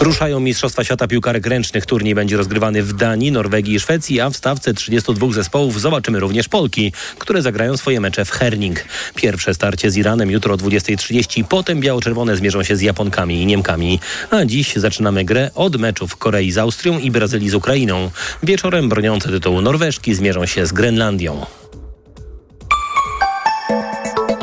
[0.00, 1.86] Ruszają Mistrzostwa Świata Piłkarek Ręcznych.
[1.86, 6.48] Turniej będzie rozgrywany w Danii, Norwegii i Szwecji, a w stawce 32 zespołów zobaczymy również
[6.48, 8.84] Polki, które zagrają swoje mecze w Herning.
[9.14, 14.00] Pierwsze starcie z Iranem jutro o 20.30, potem biało-czerwone zmierzą się z Japonkami i Niemkami.
[14.30, 18.10] A dziś zaczynamy grę od meczów Korei z Austrią i Brazylii z Ukrainą.
[18.42, 21.46] Wieczorem broniące tytułu Norweżki zmierzą się z Grenlandią.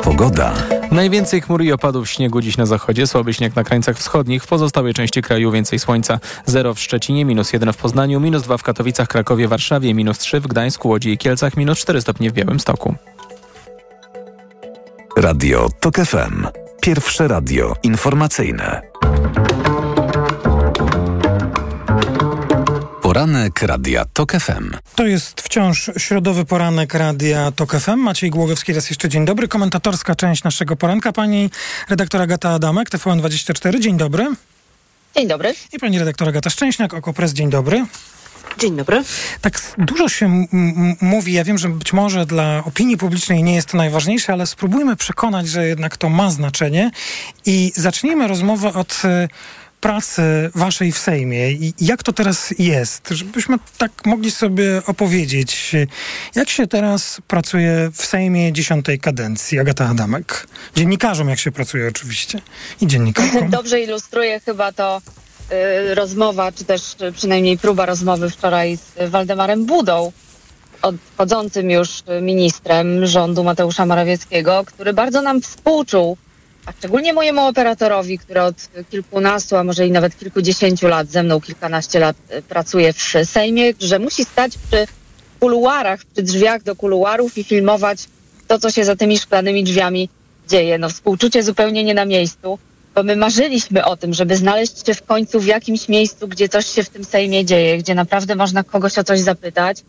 [0.02, 0.54] Pogoda.
[0.90, 4.94] Najwięcej chmur i opadów śniegu dziś na zachodzie, słaby śnieg na krańcach wschodnich, w pozostałej
[4.94, 6.20] części kraju więcej słońca.
[6.46, 10.40] 0 w Szczecinie, minus 1 w Poznaniu, minus 2 w Katowicach, Krakowie, Warszawie, minus 3
[10.40, 12.94] w Gdańsku, Łodzi i Kielcach, minus 4 stopnie w Białymstoku.
[15.16, 16.46] Radio TOK FM.
[16.80, 18.82] Pierwsze radio informacyjne.
[23.14, 24.70] Poranek Radia TOK FM.
[24.94, 27.96] To jest wciąż środowy poranek Radia TOK FM.
[27.96, 29.48] Maciej Głogowski, raz jeszcze dzień dobry.
[29.48, 31.12] Komentatorska część naszego poranka.
[31.12, 31.50] Pani
[31.88, 33.80] redaktor Agata Adamek, TVN24.
[33.80, 34.26] Dzień dobry.
[35.16, 35.54] Dzień dobry.
[35.72, 37.32] I pani redaktor Agata Szczęśniak, Okopres.
[37.32, 37.86] Dzień dobry.
[38.58, 39.04] Dzień dobry.
[39.40, 40.46] Tak dużo się
[41.00, 44.96] mówi, ja wiem, że być może dla opinii publicznej nie jest to najważniejsze, ale spróbujmy
[44.96, 46.90] przekonać, że jednak to ma znaczenie
[47.46, 49.28] i zacznijmy rozmowę od y,
[49.84, 50.22] pracy
[50.54, 55.72] waszej w Sejmie i jak to teraz jest, żebyśmy tak mogli sobie opowiedzieć,
[56.34, 59.58] jak się teraz pracuje w Sejmie dziesiątej kadencji.
[59.58, 60.46] Agata Adamek.
[60.76, 62.40] Dziennikarzom jak się pracuje oczywiście
[62.80, 63.50] i dziennikarkom.
[63.60, 65.00] Dobrze ilustruje chyba to
[65.90, 70.12] y, rozmowa, czy też y, przynajmniej próba rozmowy wczoraj z Waldemarem Budą,
[70.82, 76.16] odchodzącym już ministrem rządu Mateusza Morawieckiego, który bardzo nam współczuł
[76.66, 78.56] a szczególnie mojemu operatorowi, który od
[78.90, 83.72] kilkunastu, a może i nawet kilkudziesięciu lat, ze mną kilkanaście lat e, pracuje w Sejmie,
[83.80, 84.86] że musi stać przy
[85.40, 87.98] kuluarach, przy drzwiach do kuluarów i filmować
[88.48, 90.08] to, co się za tymi szklanymi drzwiami
[90.48, 90.78] dzieje.
[90.78, 92.58] No współczucie zupełnie nie na miejscu,
[92.94, 96.66] bo my marzyliśmy o tym, żeby znaleźć się w końcu w jakimś miejscu, gdzie coś
[96.66, 99.82] się w tym Sejmie dzieje, gdzie naprawdę można kogoś o coś zapytać,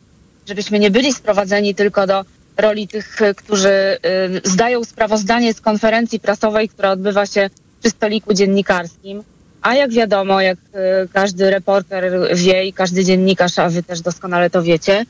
[0.47, 2.25] żebyśmy nie byli sprowadzeni tylko do
[2.57, 3.97] roli tych, którzy e,
[4.43, 7.49] zdają sprawozdanie z konferencji prasowej, która odbywa się
[7.81, 9.23] przy stoliku dziennikarskim.
[9.61, 14.49] A jak wiadomo, jak e, każdy reporter wie i każdy dziennikarz, a wy też doskonale
[14.49, 15.05] to wiecie,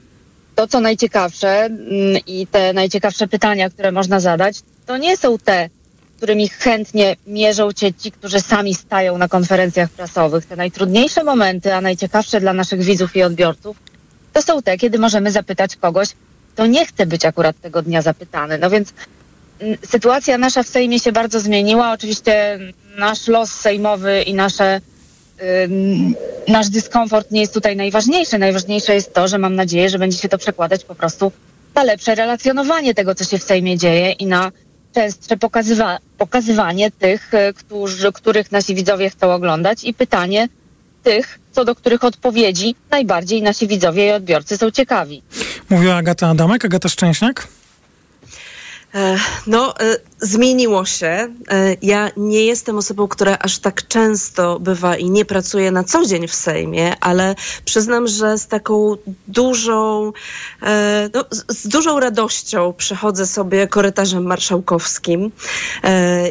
[0.55, 1.81] to co najciekawsze mm,
[2.27, 5.69] i te najciekawsze pytania, które można zadać, to nie są te,
[6.17, 10.45] którymi chętnie mierzą cię ci, którzy sami stają na konferencjach prasowych.
[10.45, 13.77] Te najtrudniejsze momenty, a najciekawsze dla naszych widzów i odbiorców,
[14.33, 16.09] to są te, kiedy możemy zapytać kogoś,
[16.55, 18.57] to nie chce być akurat tego dnia zapytany.
[18.57, 18.93] No więc
[19.59, 21.91] mm, sytuacja nasza w Sejmie się bardzo zmieniła.
[21.91, 22.59] Oczywiście
[22.97, 24.81] nasz los sejmowy i nasze,
[26.47, 28.37] nasz dyskomfort nie jest tutaj najważniejszy.
[28.37, 31.31] Najważniejsze jest to, że mam nadzieję, że będzie się to przekładać po prostu
[31.75, 34.51] na lepsze relacjonowanie tego, co się w Sejmie dzieje i na
[34.93, 40.47] częstsze pokazywa pokazywanie tych, y, którzy, których nasi widzowie chcą oglądać i pytanie
[41.03, 45.21] tych, co do których odpowiedzi najbardziej nasi widzowie i odbiorcy są ciekawi.
[45.69, 47.47] Mówiła Agata Adamek, Agata Szczęśniak.
[48.95, 51.07] E, no, e, zmieniło się.
[51.07, 56.05] E, ja nie jestem osobą, która aż tak często bywa i nie pracuje na co
[56.05, 58.95] dzień w Sejmie, ale przyznam, że z taką
[59.27, 60.11] dużą,
[61.13, 65.31] no, z dużą radością przechodzę sobie korytarzem marszałkowskim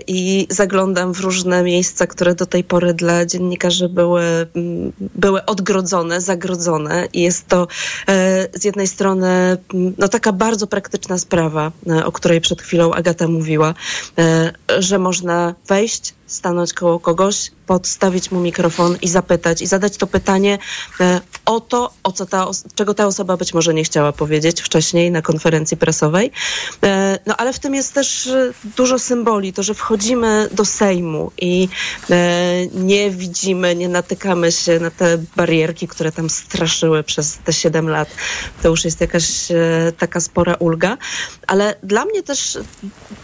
[0.07, 4.23] i zaglądam w różne miejsca, które do tej pory dla dziennikarzy były,
[4.99, 7.67] były odgrodzone, zagrodzone i jest to
[8.55, 9.57] z jednej strony
[9.99, 11.73] no, taka bardzo praktyczna sprawa,
[12.05, 13.75] o której przed chwilą Agata mówiła, e,
[14.79, 20.59] że można wejść, stanąć koło kogoś, podstawić mu mikrofon i zapytać, i zadać to pytanie
[21.01, 25.11] e, o to, o co ta, czego ta osoba być może nie chciała powiedzieć wcześniej
[25.11, 26.31] na konferencji prasowej.
[26.83, 28.29] E, no ale w tym jest też
[28.77, 31.69] dużo symboli, to, że wchodzimy do Sejmu i
[32.75, 38.09] nie widzimy, nie natykamy się na te barierki, które tam straszyły przez te 7 lat.
[38.63, 39.49] To już jest jakaś
[39.99, 40.97] taka spora ulga.
[41.47, 42.59] Ale dla mnie też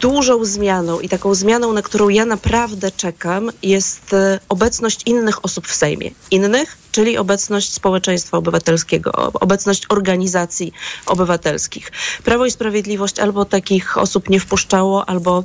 [0.01, 5.67] dużą zmianą i taką zmianą, na którą ja naprawdę czekam, jest e, obecność innych osób
[5.67, 6.11] w Sejmie.
[6.31, 10.73] Innych, czyli obecność społeczeństwa obywatelskiego, obecność organizacji
[11.05, 11.91] obywatelskich.
[12.23, 15.43] Prawo i Sprawiedliwość albo takich osób nie wpuszczało, albo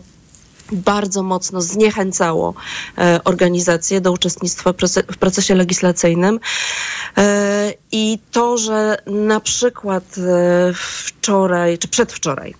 [0.72, 2.54] bardzo mocno zniechęcało
[2.98, 4.72] e, organizacje do uczestnictwa
[5.12, 6.40] w procesie legislacyjnym.
[7.18, 10.04] E, I to, że na przykład
[10.74, 12.54] wczoraj, czy przedwczoraj,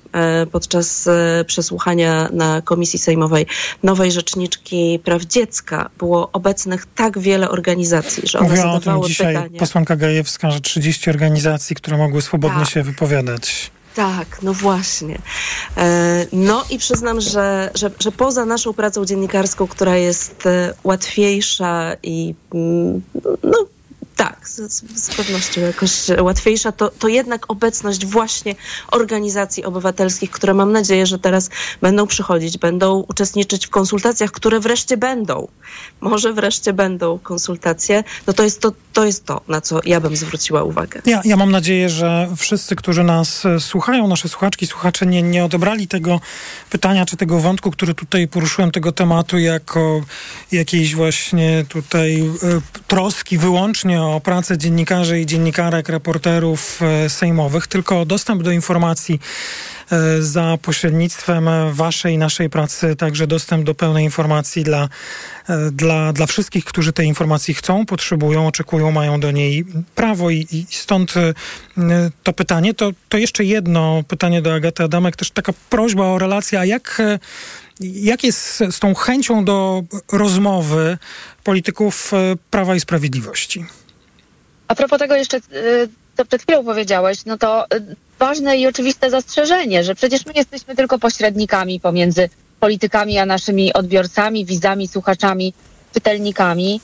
[0.53, 1.09] podczas
[1.47, 3.47] przesłuchania na Komisji Sejmowej
[3.83, 9.35] nowej Rzeczniczki Praw Dziecka było obecnych tak wiele organizacji, że one Mówiła o tym dzisiaj
[9.35, 9.59] pytania.
[9.59, 12.71] posłanka Gajewska, że 30 organizacji, które mogły swobodnie Tak.
[12.71, 13.71] się wypowiadać.
[13.97, 15.19] Tak, no właśnie.
[15.77, 21.97] E, No i przyznam, że, że, że poza naszą pracą dziennikarską, która jest e, łatwiejsza
[22.03, 23.03] i mm,
[23.43, 23.67] no
[24.17, 28.55] tak, z, z pewnością jakoś łatwiejsza, to, to jednak obecność właśnie
[28.91, 31.51] organizacji obywatelskich, które mam nadzieję, że teraz
[31.81, 35.49] będą przychodzić, będą uczestniczyć w konsultacjach, które wreszcie będą.
[36.01, 38.05] Może wreszcie będą konsultacje.
[38.27, 41.03] No to jest to, to jest to, na co ja bym zwróciła uwagę.
[41.07, 45.45] Ja, ja mam nadzieję, że wszyscy, którzy nas e, słuchają, nasze słuchaczki, słuchacze nie, nie
[45.45, 46.21] odebrali tego
[46.71, 50.01] pytania czy tego wątku, który tutaj poruszyłem, tego tematu jako
[50.53, 52.31] jakiejś właśnie tutaj e,
[52.87, 59.21] troski wyłącznie o pracę dziennikarzy i dziennikarek, reporterów e, sejmowych, tylko o dostęp do informacji
[59.93, 64.89] e, za pośrednictwem waszej naszej pracy, także dostęp do pełnej informacji dla,
[65.49, 69.65] e, dla, dla wszystkich, którzy tej informacji chcą, potrzebują, oczekują, mają do niej
[69.95, 71.15] prawo i, i stąd
[72.23, 72.75] to pytanie.
[72.75, 77.03] To, to jeszcze jedno pytanie do Agaty Adamek, też taka prośba o relację, a jak,
[77.81, 80.99] jak jest z- tą chęcią do rozmowy
[81.45, 82.13] polityków
[82.51, 83.67] Prawa i Sprawiedliwości?
[84.69, 89.11] A propos tego jeszcze, y, co przed chwilą powiedziałeś, no to y, ważne i oczywiste
[89.11, 92.29] zastrzeżenie, że przecież my jesteśmy tylko pośrednikami pomiędzy
[92.61, 95.53] politykami a naszymi odbiorcami, widzami, słuchaczami,
[95.95, 96.81] czytelnikami.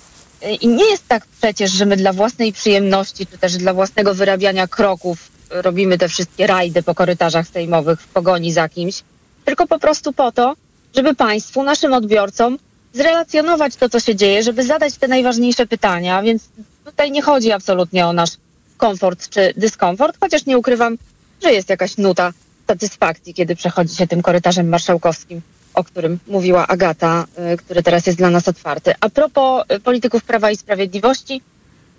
[0.61, 4.66] I nie jest tak przecież, że my dla własnej przyjemności, czy też dla własnego wyrabiania
[4.66, 9.03] kroków robimy te wszystkie rajdy po korytarzach sejmowych w pogoni za kimś,
[9.45, 10.55] tylko po prostu po to,
[10.97, 12.59] żeby państwu, naszym odbiorcom
[12.92, 16.42] zrelacjonować to, co się dzieje, żeby zadać te najważniejsze pytania, więc
[16.85, 18.31] tutaj nie chodzi absolutnie o nasz
[18.77, 20.99] komfort czy dyskomfort, chociaż nie ukrywam,
[21.42, 22.33] że jest jakaś nuta
[22.68, 25.40] satysfakcji, kiedy przechodzi się tym korytarzem marszałkowskim,
[25.75, 28.95] o którym mówiła Agata, y, który teraz jest dla nas otwarty.
[29.01, 31.42] A propos y, polityków Prawa i Sprawiedliwości,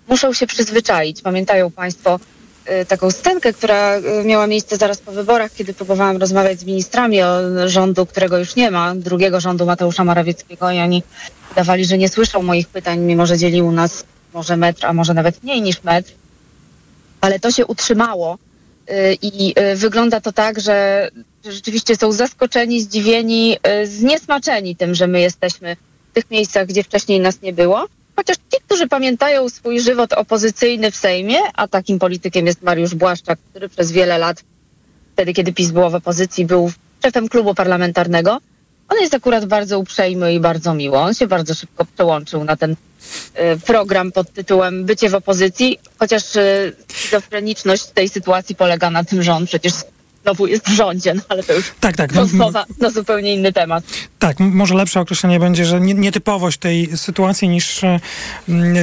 [0.08, 1.22] muszą się przyzwyczaić.
[1.22, 2.20] Pamiętają Państwo
[2.82, 7.38] y, taką scenkę, która miała miejsce zaraz po wyborach, kiedy próbowałam rozmawiać z ministrami o
[7.66, 11.02] rządu, którego już nie ma, drugiego rządu Mateusza Morawieckiego i oni
[11.56, 15.42] dawali, że nie słyszą moich pytań, mimo że dzielił nas może metr, a może nawet
[15.42, 16.12] mniej niż metr.
[17.20, 18.38] Ale to się utrzymało
[18.90, 21.08] y, i y, wygląda to tak, że
[21.44, 25.76] rzeczywiście są zaskoczeni, zdziwieni, y, zniesmaczeni tym, że my jesteśmy
[26.10, 27.86] w tych miejscach, gdzie wcześniej nas nie było.
[28.16, 33.38] Chociaż ci, którzy pamiętają swój żywot opozycyjny w Sejmie, a takim politykiem jest Mariusz Błaszczak,
[33.50, 34.44] który przez wiele lat,
[35.12, 36.72] wtedy kiedy PiS było w opozycji, był
[37.04, 38.38] szefem klubu parlamentarnego,
[38.94, 40.98] on jest akurat bardzo uprzejmy i bardzo miły.
[40.98, 42.76] On się bardzo szybko przełączył na ten y,
[43.66, 49.32] program pod tytułem Bycie w opozycji, chociaż y, schizofreniczność tej sytuacji polega na tym, że
[49.32, 49.72] on przecież
[50.22, 52.12] znowu jest w rządzie, no ale to już Tak, tak.
[52.14, 53.84] No, rozmowa na zupełnie inny temat.
[54.18, 58.00] Tak, może lepsze określenie będzie, że nie- nietypowość tej sytuacji niż e,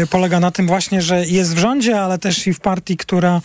[0.09, 3.41] polega na tym właśnie, że jest w rządzie, ale też i w partii, która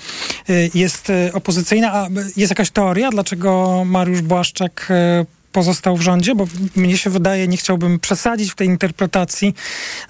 [0.49, 1.93] e, jest e, opozycyjna.
[1.93, 5.25] A e, jest jakaś teoria, dlaczego Mariusz Błaszczak e,
[5.57, 6.35] pozostał w rządzie?
[6.35, 9.55] Bo mnie się wydaje, nie chciałbym przesadzić w tej interpretacji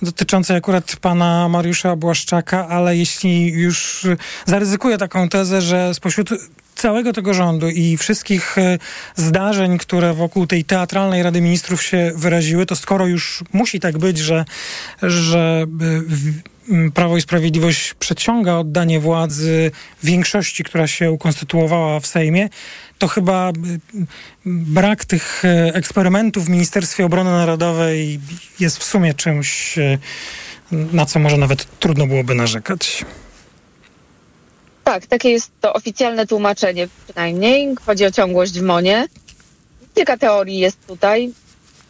[0.03, 4.07] dotyczącej akurat pana Mariusza Błaszczaka, ale jeśli już
[4.47, 6.31] zaryzykuję taką tezę, że spośród
[6.75, 8.79] całego tego rządu i wszystkich e,
[9.17, 14.19] zdarzeń, które wokół tej teatralnej Rady Ministrów się wyraziły, to skoro już musi tak być,
[14.19, 14.45] że,
[15.03, 19.71] że e, Prawo i Sprawiedliwość przeciąga oddanie władzy
[20.03, 22.49] większości, która się ukonstytuowała w Sejmie,
[22.99, 24.07] to chyba m,
[24.47, 28.21] brak tych e, eksperymentów w Ministerstwie Obrony Narodowej
[28.61, 29.99] jest w sumie czymś, e,
[30.73, 33.05] na co może nawet trudno byłoby narzekać.
[34.85, 37.75] Tak, takie jest to oficjalne tłumaczenie przynajmniej.
[37.87, 39.07] Chodzi o ciągłość w Monie.
[39.95, 41.33] Kilka teorii jest tutaj.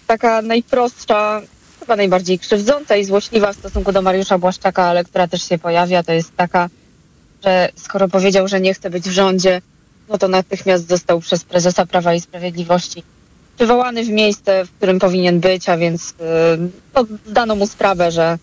[0.07, 1.43] Taka najprostsza,
[1.81, 6.03] chyba najbardziej krzywdząca i złośliwa w stosunku do Mariusza Błaszczaka, ale która też się pojawia,
[6.03, 6.69] to jest taka,
[7.45, 9.63] że skoro powiedział, że nie chce być w rządzie,
[10.09, 13.03] no to natychmiast został przez prezesa Prawa i Sprawiedliwości
[13.57, 18.39] przywołany w miejsce, w którym powinien być, a więc yy, no, dano mu sprawę, że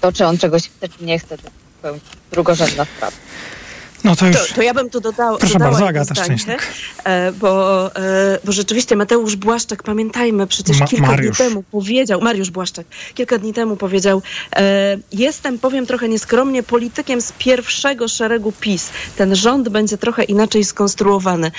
[0.00, 2.00] to, czy on czegoś chce, czy nie chce, to zupełnie
[2.30, 3.16] drugorzędna sprawa.
[4.04, 4.48] No to, już...
[4.48, 5.38] to, to ja bym tu dodała.
[5.38, 6.62] Proszę dodała bardzo, Agata Szczęśnik.
[7.04, 11.38] e, bo, e, bo rzeczywiście Mateusz Błaszczak, pamiętajmy, przecież Ma- kilka Mariusz.
[11.38, 14.22] dni temu powiedział, Mariusz Błaszczak, kilka dni temu powiedział,
[14.56, 18.90] e, jestem, powiem trochę nieskromnie, politykiem z pierwszego szeregu PiS.
[19.16, 21.50] Ten rząd będzie trochę inaczej skonstruowany.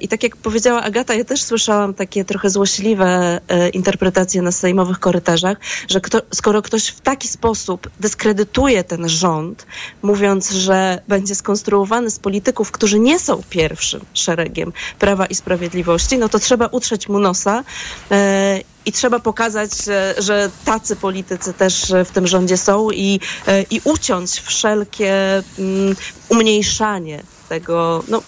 [0.00, 3.40] I tak jak powiedziała Agata, ja też słyszałam takie trochę złośliwe
[3.72, 9.66] interpretacje na sejmowych korytarzach, że kto, skoro ktoś w taki sposób dyskredytuje ten rząd,
[10.02, 16.28] mówiąc, że będzie skonstruowany z polityków, którzy nie są pierwszym szeregiem Prawa i Sprawiedliwości, no
[16.28, 17.64] to trzeba utrzeć mu nosa
[18.10, 23.62] e, i trzeba pokazać, że, że tacy politycy też w tym rządzie są i, e,
[23.62, 25.96] i uciąć wszelkie mm,
[26.28, 28.22] umniejszanie tego, no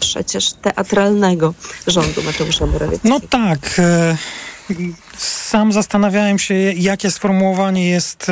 [0.00, 1.54] przecież teatralnego
[1.86, 3.14] rządu Mateusza Morawieckiego.
[3.14, 3.78] No tak.
[3.78, 4.16] e,
[5.16, 8.26] Sam zastanawiałem się, jakie sformułowanie jest,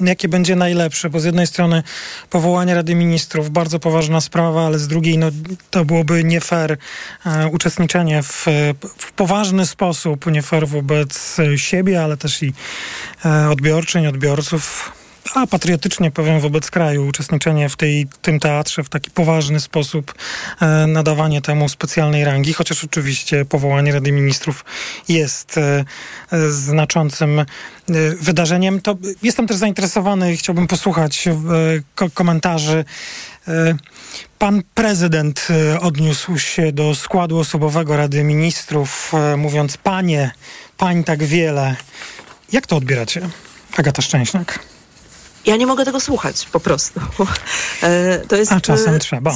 [0.00, 1.82] jakie będzie najlepsze, bo z jednej strony
[2.30, 5.26] powołanie Rady Ministrów, bardzo poważna sprawa, ale z drugiej no,
[5.70, 6.76] to byłoby nie fair
[7.26, 8.46] e, uczestniczenie w,
[8.98, 12.52] w poważny sposób, nie fair wobec siebie, ale też i
[13.24, 14.92] e, odbiorczyń, odbiorców
[15.34, 20.14] a patriotycznie powiem wobec kraju, uczestniczenie w tej, tym teatrze w taki poważny sposób,
[20.60, 24.64] e, nadawanie temu specjalnej rangi, chociaż oczywiście powołanie Rady Ministrów
[25.08, 25.84] jest e,
[26.32, 27.44] e, znaczącym e,
[28.20, 28.80] wydarzeniem.
[28.80, 31.32] To jestem też zainteresowany i chciałbym posłuchać e,
[31.94, 32.84] ko- komentarzy.
[33.48, 33.74] E,
[34.38, 35.48] Pan prezydent
[35.80, 40.30] odniósł się do składu osobowego Rady Ministrów, mówiąc panie,
[40.76, 41.76] pań tak wiele.
[42.52, 43.28] Jak to odbieracie?
[43.76, 44.73] Agata Szczęśniak.
[45.46, 47.00] Ja nie mogę tego słuchać po prostu.
[47.82, 49.30] E, To jest, A czasem e, trzeba.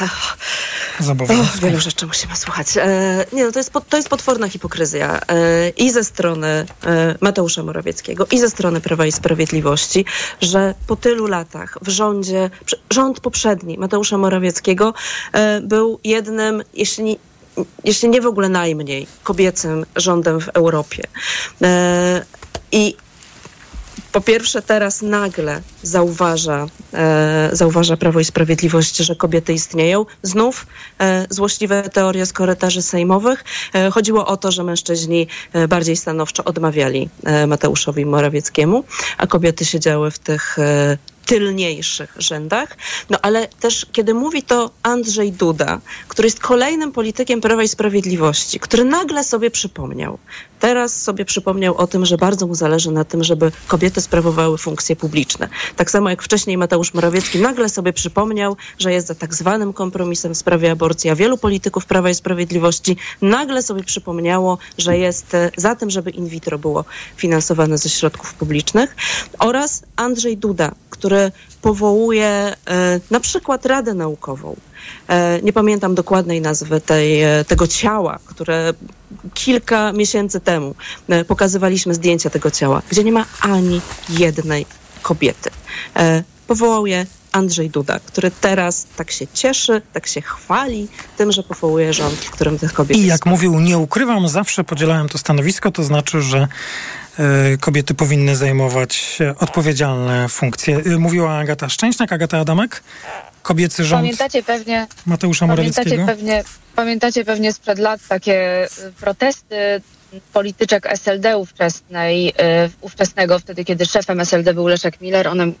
[0.00, 1.60] O, Zobowiązek.
[1.62, 2.76] wielu rzeczy musimy słuchać.
[2.76, 6.66] E, nie, no to, jest, to jest potworna hipokryzja e, i ze strony e,
[7.20, 10.04] Mateusza Morawieckiego, i ze strony Prawa i Sprawiedliwości,
[10.40, 12.50] że po tylu latach w rządzie,
[12.90, 14.94] rząd poprzedni Mateusza Morawieckiego
[15.32, 17.16] e, był jednym, jeśli nie,
[17.84, 21.02] jeśli nie w ogóle najmniej, kobiecym rządem w Europie.
[22.72, 22.96] I
[24.12, 30.06] po pierwsze teraz nagle zauważa, e, zauważa Prawo i Sprawiedliwość, że kobiety istnieją.
[30.22, 30.66] Znów
[31.00, 33.44] e, złośliwe teorie z korytarzy sejmowych.
[33.74, 38.84] E, chodziło o to, że mężczyźni e, bardziej stanowczo odmawiali e, Mateuszowi Morawieckiemu,
[39.18, 42.76] a kobiety siedziały w tych e, tylniejszych rzędach.
[43.10, 48.60] No ale też, kiedy mówi to Andrzej Duda, który jest kolejnym politykiem Prawa i Sprawiedliwości,
[48.60, 50.18] który nagle sobie przypomniał,
[50.60, 54.96] teraz sobie przypomniał o tym, że bardzo mu zależy na tym, żeby kobiety sprawowały funkcje
[54.96, 55.48] publiczne.
[55.76, 60.34] Tak samo jak wcześniej Mateusz Morawiecki nagle sobie przypomniał, że jest za tak zwanym kompromisem
[60.34, 65.50] w sprawie aborcji, a wielu polityków Prawa i Sprawiedliwości nagle sobie przypomniało, że jest e,
[65.56, 66.84] za tym, żeby in vitro było
[67.16, 68.96] finansowane ze środków publicznych
[69.38, 72.54] oraz Andrzej Duda, który powołuje e,
[73.10, 74.56] na przykład Radę Naukową.
[75.08, 78.74] E, nie pamiętam dokładnej nazwy tej, e, tego ciała, które
[79.34, 80.74] kilka miesięcy temu
[81.08, 84.66] e, pokazywaliśmy zdjęcia tego ciała, gdzie nie ma ani jednej
[85.02, 85.50] kobiety.
[86.46, 91.92] Powołał je Andrzej Duda, który teraz tak się cieszy, tak się chwali tym, że powołuje
[91.92, 95.70] rząd, w którym tych kobiet I jest jak mówił, nie ukrywam, zawsze podzielałem to stanowisko,
[95.70, 96.48] to znaczy, że
[97.60, 100.76] kobiety powinny zajmować odpowiedzialne funkcje.
[100.86, 102.82] E, Mówiła Agata Szczęśniak, Agata Adamek,
[103.48, 106.06] kobiecy rząd Pamiętacie pewnie, Mateusza pamiętacie Morawieckiego.
[106.06, 106.44] pewnie,
[106.76, 109.56] pamiętacie pewnie sprzed lat takie y, protesty
[110.32, 112.32] polityczek SLD ówczesnej, y,
[112.80, 115.52] ówczesnego, wtedy kiedy szefem SLD był Leszek Miller, one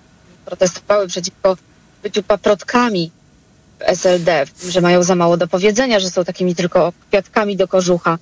[0.44, 1.56] protestowały przeciwko
[2.02, 3.10] byciu paprotkami
[3.78, 8.18] w SLD, że mają za mało do powiedzenia, że są takimi tylko kwiatkami do kożucha.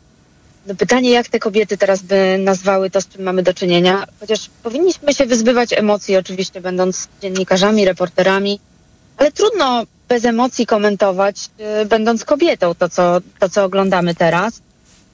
[0.66, 4.50] No pytanie, jak te kobiety teraz by nazwały to, z czym mamy do czynienia, chociaż
[4.62, 8.60] powinniśmy się wyzbywać emocji, oczywiście będąc dziennikarzami, reporterami,
[9.16, 11.50] ale trudno bez emocji komentować,
[11.82, 14.60] y, będąc kobietą, to co, to co oglądamy teraz.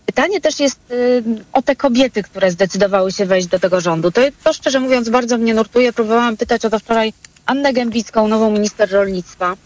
[0.06, 4.10] Pytanie też jest y, o te kobiety, które zdecydowały się wejść do tego rządu.
[4.10, 5.92] To, to szczerze mówiąc bardzo mnie nurtuje.
[5.92, 7.12] Próbowałam pytać o to wczoraj
[7.46, 9.56] Annę Gębicką, nową minister rolnictwa,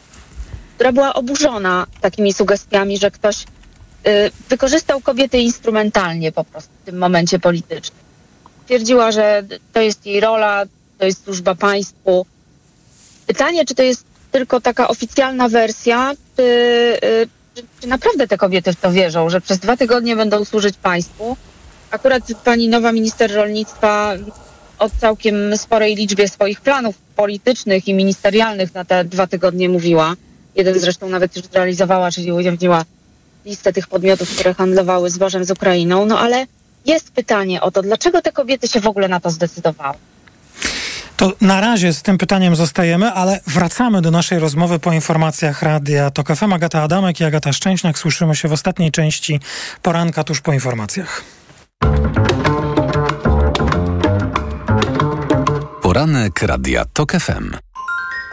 [0.74, 3.46] która była oburzona takimi sugestiami, że ktoś y,
[4.48, 8.06] wykorzystał kobiety instrumentalnie po prostu w tym momencie politycznym.
[8.66, 10.64] Twierdziła, że to jest jej rola,
[10.98, 12.26] to jest służba państwu.
[13.26, 18.72] Pytanie, czy to jest tylko taka oficjalna wersja, czy, y, czy, czy naprawdę te kobiety
[18.72, 21.36] w to wierzą, że przez dwa tygodnie będą służyć państwu.
[21.90, 24.12] Akurat pani nowa minister rolnictwa
[24.78, 30.14] o całkiem sporej liczbie swoich planów politycznych i ministerialnych na te dwa tygodnie mówiła.
[30.54, 32.84] Jeden zresztą nawet już zrealizowała, czyli ujawniła
[33.44, 36.06] listę tych podmiotów, które handlowały zbożem z Ukrainą.
[36.06, 36.46] No ale
[36.86, 39.96] jest pytanie o to, dlaczego te kobiety się w ogóle na to zdecydowały?
[41.16, 46.10] To na razie z tym pytaniem zostajemy, ale wracamy do naszej rozmowy po informacjach Radia
[46.10, 46.52] TOK FM.
[46.52, 47.98] Agata Adamek i Agata Szczęśniak.
[47.98, 49.40] Słyszymy się w ostatniej części
[49.82, 51.24] poranka tuż po informacjach.
[55.82, 57.50] Poranek Radia TOK FM.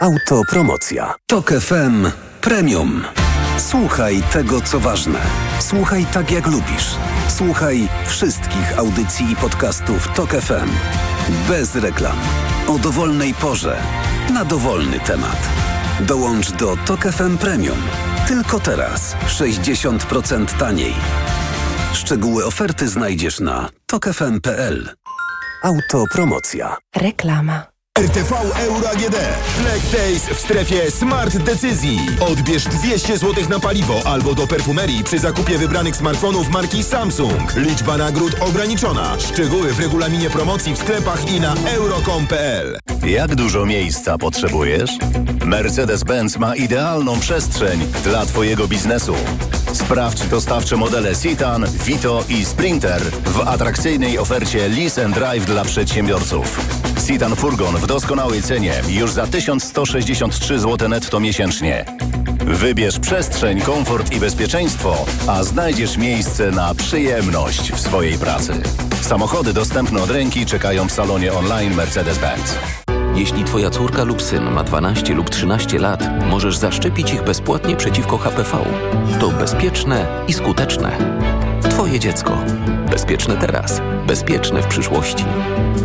[0.00, 1.14] Autopromocja.
[1.26, 2.06] TOK FM
[2.40, 3.04] Premium.
[3.58, 5.18] Słuchaj tego, co ważne.
[5.60, 6.96] Słuchaj tak, jak lubisz.
[7.28, 10.70] Słuchaj wszystkich audycji i podcastów TOK FM.
[11.48, 12.16] Bez reklam.
[12.68, 13.76] O dowolnej porze.
[14.34, 15.48] Na dowolny temat.
[16.00, 17.78] Dołącz do TOK FM Premium.
[18.28, 19.16] Tylko teraz.
[19.26, 20.94] 60% taniej.
[21.92, 24.90] Szczegóły oferty znajdziesz na tokefm.pl.
[25.62, 26.76] Autopromocja.
[26.96, 27.73] Reklama.
[27.98, 29.16] RTV Euro AGD.
[29.62, 31.98] Black Days w strefie Smart Decyzji.
[32.20, 37.56] Odbierz 200 zł na paliwo albo do perfumerii przy zakupie wybranych smartfonów marki Samsung.
[37.56, 39.16] Liczba nagród ograniczona.
[39.20, 42.78] Szczegóły w regulaminie promocji w sklepach i na euro.com.pl.
[43.06, 44.90] Jak dużo miejsca potrzebujesz?
[45.44, 49.14] Mercedes-Benz ma idealną przestrzeń dla Twojego biznesu.
[49.72, 56.60] Sprawdź dostawcze modele Citan, Vito i Sprinter w atrakcyjnej ofercie Lease and Drive dla przedsiębiorców.
[57.06, 61.84] Citan Furgon w doskonałej cenie już za 1163 zł netto miesięcznie.
[62.38, 68.52] Wybierz przestrzeń, komfort i bezpieczeństwo, a znajdziesz miejsce na przyjemność w swojej pracy.
[69.00, 72.54] Samochody dostępne od ręki czekają w salonie online Mercedes-Benz.
[73.14, 78.18] Jeśli twoja córka lub syn ma 12 lub 13 lat, możesz zaszczepić ich bezpłatnie przeciwko
[78.18, 78.58] HPV.
[79.20, 80.98] To bezpieczne i skuteczne.
[81.70, 82.38] Twoje dziecko.
[82.90, 85.24] Bezpieczne teraz, bezpieczne w przyszłości.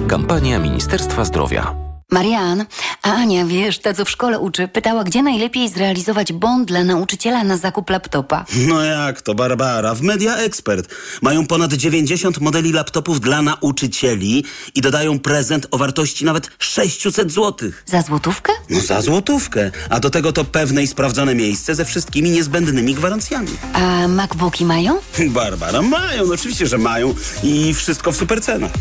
[0.08, 1.89] Kampania Ministerstwa Zdrowia.
[2.12, 2.66] Marian,
[3.04, 7.44] a Ania, wiesz, ta co w szkole uczy, pytała, gdzie najlepiej zrealizować bon dla nauczyciela
[7.44, 8.46] na zakup laptopa.
[8.68, 9.96] No jak to, Barbara?
[9.96, 14.44] W Media Expert mają ponad 90 modeli laptopów dla nauczycieli
[14.76, 17.72] i dodają prezent o wartości nawet 600 zł.
[17.86, 18.54] Za złotówkę?
[18.70, 19.72] No za złotówkę.
[19.90, 23.52] A do tego to pewne i sprawdzone miejsce ze wszystkimi niezbędnymi gwarancjami.
[23.74, 25.00] A MacBooki mają?
[25.28, 28.72] Barbara, mają, no oczywiście, że mają i wszystko w super cenach.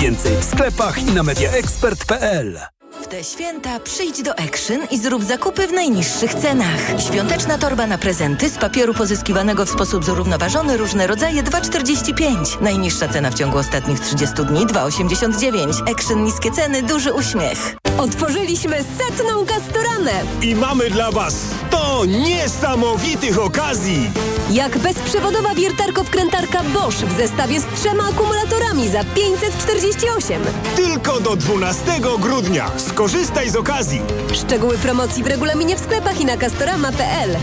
[0.00, 2.65] Więcej w sklepach i na mediaexpert.pl
[3.02, 6.80] w te święta przyjdź do Action i zrób zakupy w najniższych cenach.
[7.10, 12.62] Świąteczna torba na prezenty z papieru pozyskiwanego w sposób zrównoważony, różne rodzaje 2,45.
[12.62, 15.90] Najniższa cena w ciągu ostatnich 30 dni 2,89.
[15.90, 17.85] Action niskie ceny, duży uśmiech.
[17.98, 20.12] Otworzyliśmy setną Castoramę.
[20.42, 21.34] I mamy dla Was
[21.68, 24.10] 100 niesamowitych okazji.
[24.50, 30.42] Jak bezprzewodowa wiertarko-wkrętarka Bosch w zestawie z trzema akumulatorami za 548.
[30.76, 32.70] Tylko do 12 grudnia.
[32.76, 34.00] Skorzystaj z okazji.
[34.34, 37.36] Szczegóły promocji w regulaminie w sklepach i na castorama.pl.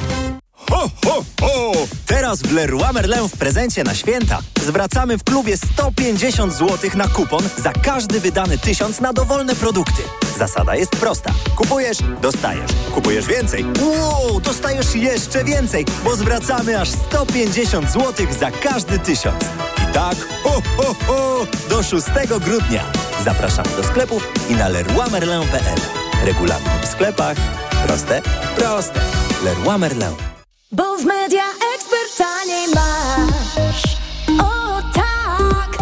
[0.69, 1.71] Ho, ho, ho!
[2.05, 7.43] Teraz w Leroy Merlin w prezencie na święta zwracamy w klubie 150 zł na kupon
[7.57, 10.01] za każdy wydany tysiąc na dowolne produkty.
[10.37, 11.31] Zasada jest prosta.
[11.55, 12.71] Kupujesz, dostajesz.
[12.93, 13.65] Kupujesz więcej.
[13.81, 19.43] Wow, dostajesz jeszcze więcej, bo zwracamy aż 150 zł za każdy tysiąc.
[19.89, 22.05] I tak, ho, ho, ho, do 6
[22.45, 22.83] grudnia.
[23.25, 25.79] Zapraszamy do sklepów i na leroymerlin.pl.
[26.25, 27.37] Regulamin w sklepach.
[27.87, 28.21] Proste?
[28.55, 28.99] Proste.
[29.43, 30.32] Leroy Merlin.
[30.73, 31.43] Bo w Media
[31.75, 33.97] Expert taniej masz.
[34.39, 35.77] O tak,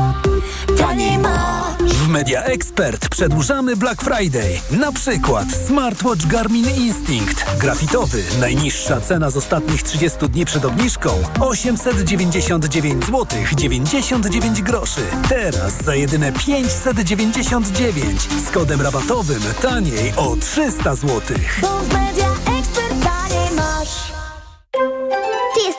[0.77, 1.93] taniej masz.
[1.93, 4.61] W Media Expert przedłużamy Black Friday.
[4.71, 7.45] Na przykład smartwatch Garmin Instinct.
[7.59, 8.23] Grafitowy.
[8.39, 13.25] Najniższa cena z ostatnich 30 dni przed obniżką 899 zł
[13.55, 15.01] 99 groszy.
[15.29, 21.21] Teraz za jedyne 599 z kodem rabatowym taniej o 300 zł.
[21.61, 22.29] Bo w Media
[22.59, 24.20] Expert taniej masz.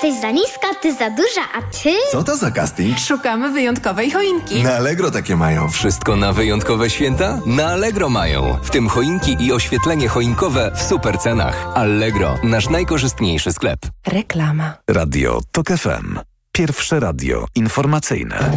[0.04, 1.90] Jesteś za niska, ty za duża, a ty?
[2.12, 2.98] Co to za casting?
[2.98, 4.62] Szukamy wyjątkowej choinki.
[4.62, 5.68] Na Allegro takie mają.
[5.68, 7.40] Wszystko na wyjątkowe święta?
[7.46, 8.58] Na Allegro mają.
[8.62, 11.66] W tym choinki i oświetlenie choinkowe w super cenach.
[11.74, 13.78] Allegro, nasz najkorzystniejszy sklep.
[14.06, 14.74] Reklama.
[14.90, 16.18] Radio TOK FM.
[16.52, 18.50] Pierwsze radio informacyjne.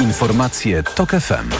[0.00, 1.50] Informacje TOK FM.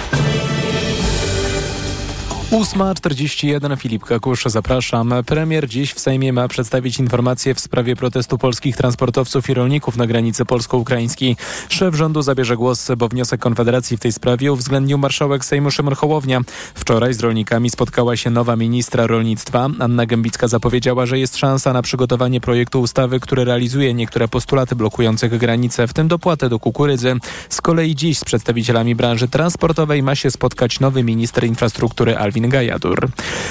[2.50, 5.14] 8.41 Filip Kakusz, zapraszam.
[5.26, 10.06] Premier dziś w Sejmie ma przedstawić informację w sprawie protestu polskich transportowców i rolników na
[10.06, 11.36] granicy polsko-ukraińskiej.
[11.68, 16.40] Szef rządu zabierze głos, bo wniosek Konfederacji w tej sprawie uwzględnił marszałek Sejmu Szymon Hołownia.
[16.74, 19.68] Wczoraj z rolnikami spotkała się nowa ministra rolnictwa.
[19.78, 25.38] Anna Gębicka zapowiedziała, że jest szansa na przygotowanie projektu ustawy, który realizuje niektóre postulaty blokujących
[25.38, 27.16] granice, w tym dopłatę do kukurydzy.
[27.48, 33.08] Z kolei dziś z przedstawicielami branży transportowej ma się spotkać nowy minister infrastruktury Alfred Gajadur.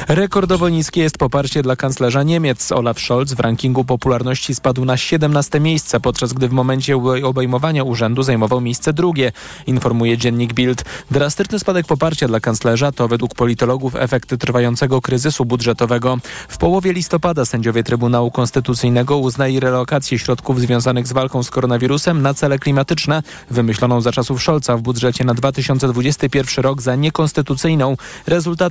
[0.07, 2.71] Rekordowo niskie jest poparcie dla kanclerza Niemiec.
[2.71, 8.23] Olaf Scholz w rankingu popularności spadł na 17 miejsce, podczas gdy w momencie obejmowania urzędu
[8.23, 9.31] zajmował miejsce drugie,
[9.67, 10.85] informuje dziennik Bild.
[11.11, 16.17] Drastyczny spadek poparcia dla kanclerza to według politologów efekt trwającego kryzysu budżetowego.
[16.47, 22.33] W połowie listopada sędziowie Trybunału Konstytucyjnego uznali relokację środków związanych z walką z koronawirusem na
[22.33, 27.97] cele klimatyczne, wymyśloną za czasów Scholza w budżecie na 2021 rok za niekonstytucyjną.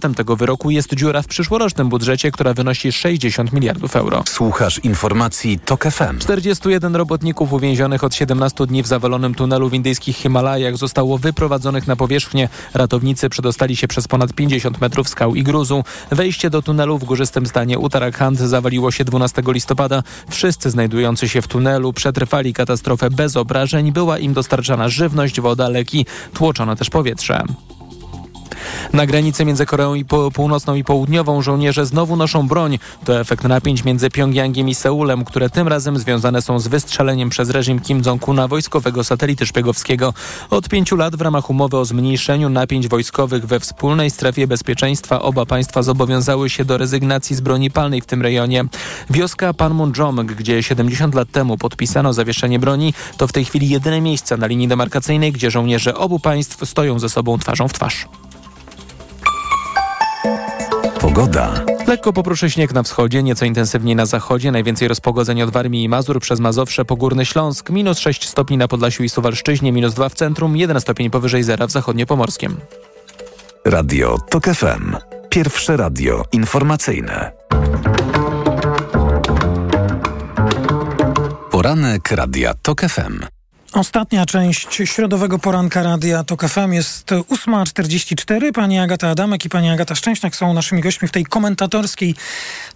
[0.05, 4.23] Rezultatem tego wyroku jest dziura w przyszłorocznym budżecie, która wynosi 60 miliardów euro.
[4.29, 6.19] Słuchasz informacji TOK FM.
[6.19, 11.97] 41 robotników uwięzionych od 17 dni w zawalonym tunelu w indyjskich Himalajach zostało wyprowadzonych na
[11.97, 12.49] powierzchnię.
[12.75, 15.85] Ratownicy przedostali się przez ponad 50 metrów skał i gruzu.
[16.11, 20.03] Wejście do tunelu w górzystym stanie Uttarakhand zawaliło się 12 listopada.
[20.31, 23.93] Wszyscy znajdujący się w tunelu przetrwali katastrofę bez obrażeń.
[23.93, 26.07] Była im dostarczana żywność, woda, leki.
[26.35, 27.45] Tłoczono też powietrze.
[28.93, 32.79] Na granicy między Koreą i Północną i Południową żołnierze znowu noszą broń.
[33.05, 37.51] To efekt napięć między Pjongjangiem i Seulem, które tym razem związane są z wystrzeleniem przez
[37.51, 40.15] reżim Kim Jong-una wojskowego satelity szpiegowskiego.
[40.51, 45.47] Od pięciu lat w ramach umowy o zmniejszeniu napięć wojskowych we wspólnej strefie bezpieczeństwa oba
[45.47, 48.65] państwa zobowiązały się do rezygnacji z broni palnej w tym rejonie.
[49.11, 54.37] Wioska Panmunjom, gdzie 70 lat temu podpisano zawieszenie broni, to w tej chwili jedyne miejsce
[54.37, 58.07] na linii demarkacyjnej, gdzie żołnierze obu państw stoją ze sobą twarzą w twarz.
[61.05, 61.65] Pogoda.
[61.87, 64.53] Lekko popruszy śnieg na wschodzie, nieco intensywniej na zachodzie.
[64.53, 67.71] Najwięcej rozpogodzeń od Warmii i Mazur przez Mazowsze po Górny Śląsk.
[67.71, 71.67] Minus 6 stopni na Podlasiu i Suwalszczyźnie, minus 2 w centrum, 1 stopień powyżej zera
[71.67, 72.57] w zachodniopomorskim.
[73.65, 74.97] Radio TOK FM.
[75.29, 77.33] Pierwsze radio informacyjne.
[81.51, 83.34] Poranek Radia TOK FM.
[83.75, 88.53] Ostatnia część środowego poranka Radia TOK FM jest 8.44.
[88.53, 92.15] Pani Agata Adamek i pani Agata Szczęśniak są naszymi gośćmi w tej komentatorskiej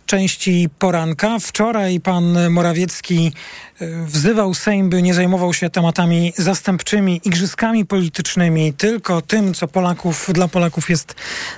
[0.06, 1.38] części poranka.
[1.38, 3.32] Wczoraj pan Morawiecki
[3.80, 10.30] e, wzywał Sejm, by nie zajmował się tematami zastępczymi, igrzyskami politycznymi, tylko tym, co Polaków,
[10.32, 11.14] dla Polaków jest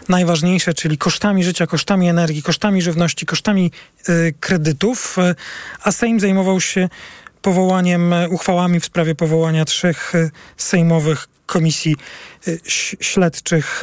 [0.09, 3.71] najważniejsze, czyli kosztami życia, kosztami energii, kosztami żywności, kosztami
[4.09, 5.19] y, kredytów.
[5.19, 5.35] E,
[5.83, 6.89] a Sejm zajmował się
[7.43, 11.97] powołaniem, e, uchwałami w sprawie powołania trzech e, sejmowych komisji
[12.49, 12.51] e,
[13.01, 13.83] śledczych.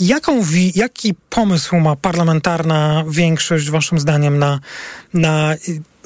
[0.00, 0.44] Jaką,
[0.74, 4.60] jaki pomysł ma parlamentarna większość, waszym zdaniem, na,
[5.14, 5.54] na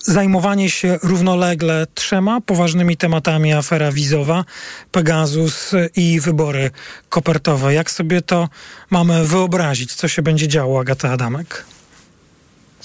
[0.06, 4.44] zajmowanie się równolegle trzema poważnymi tematami afera wizowa,
[4.92, 6.70] Pegasus i wybory
[7.08, 7.74] kopertowe?
[7.74, 8.48] Jak sobie to
[8.90, 9.94] mamy wyobrazić?
[9.94, 11.64] Co się będzie działo, Agata Adamek?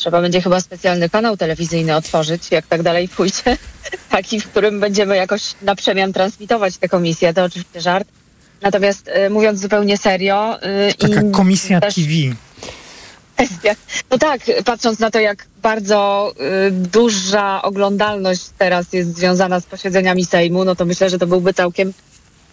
[0.01, 3.57] Trzeba będzie chyba specjalny kanał telewizyjny otworzyć, jak tak dalej pójdzie.
[4.09, 7.33] Taki, w którym będziemy jakoś na przemian transmitować tę komisję.
[7.33, 8.07] To oczywiście żart.
[8.61, 10.59] Natomiast y, mówiąc zupełnie serio...
[10.89, 11.81] Y, Taka komisja.
[11.81, 12.11] TV.
[14.11, 16.33] No tak, patrząc na to, jak bardzo
[16.67, 21.53] y, duża oglądalność teraz jest związana z posiedzeniami Sejmu, no to myślę, że to byłby
[21.53, 21.93] całkiem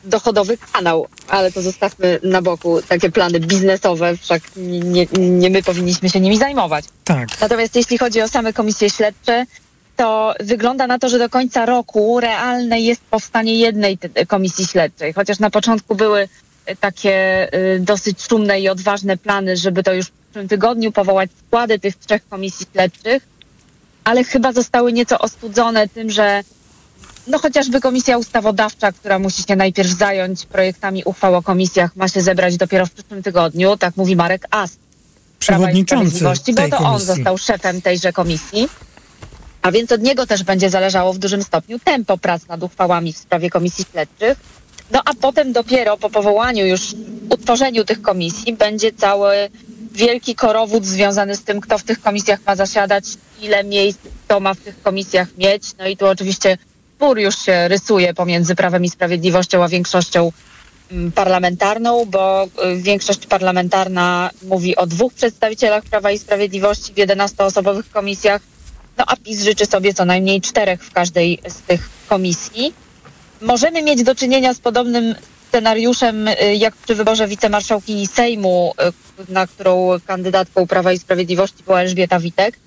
[0.05, 6.11] dochodowy kanał, ale to zostawmy na boku takie plany biznesowe, wszak nie, nie my powinniśmy
[6.11, 6.85] się nimi zajmować.
[7.05, 7.41] Tak.
[7.41, 9.47] Natomiast jeśli chodzi o same komisje śledcze,
[9.97, 15.39] to wygląda na to, że do końca roku realne jest powstanie jednej komisji śledczej, chociaż
[15.39, 16.29] na początku były
[16.67, 21.31] e, takie y, dosyć szumne i odważne plany, żeby to już w przyszłym tygodniu powołać
[21.47, 23.23] składy tych trzech komisji śledczych,
[24.05, 26.43] ale chyba zostały nieco ostudzone tym, że
[27.29, 32.21] no chociażby Komisja Ustawodawcza, która musi się najpierw zająć projektami uchwał o komisjach, ma się
[32.21, 34.79] zebrać dopiero w przyszłym tygodniu, tak mówi Marek Ast.
[35.39, 36.87] Przewodniczący bo to komisji.
[36.87, 38.69] on został szefem tejże komisji.
[39.63, 43.19] A więc od niego też będzie zależało w dużym stopniu tempo prac nad uchwałami w
[43.19, 44.39] sprawie komisji śledczych.
[44.91, 46.95] No a potem dopiero po powołaniu już,
[47.31, 49.51] utworzeniu tych komisji będzie cały
[49.93, 53.05] wielki korowód związany z tym, kto w tych komisjach ma zasiadać,
[53.41, 55.63] ile miejsc kto ma w tych komisjach mieć.
[55.79, 56.59] No i tu oczywiście
[56.99, 60.33] spór już się rysuje pomiędzy Prawem i Sprawiedliwością a większością
[60.93, 67.91] mm, parlamentarną, bo y, większość parlamentarna mówi o dwóch przedstawicielach Prawa i Sprawiedliwości w 11-osobowych
[67.93, 68.43] komisjach,
[68.97, 72.75] no a PiS życzy sobie co najmniej czterech w każdej z tych komisji.
[73.41, 75.15] Możemy mieć do czynienia z podobnym
[75.49, 78.75] scenariuszem y, jak przy wyborze wicemarszałkini Sejmu,
[79.29, 82.59] y, na którą kandydatką Prawa i Sprawiedliwości była Elżbieta Witek,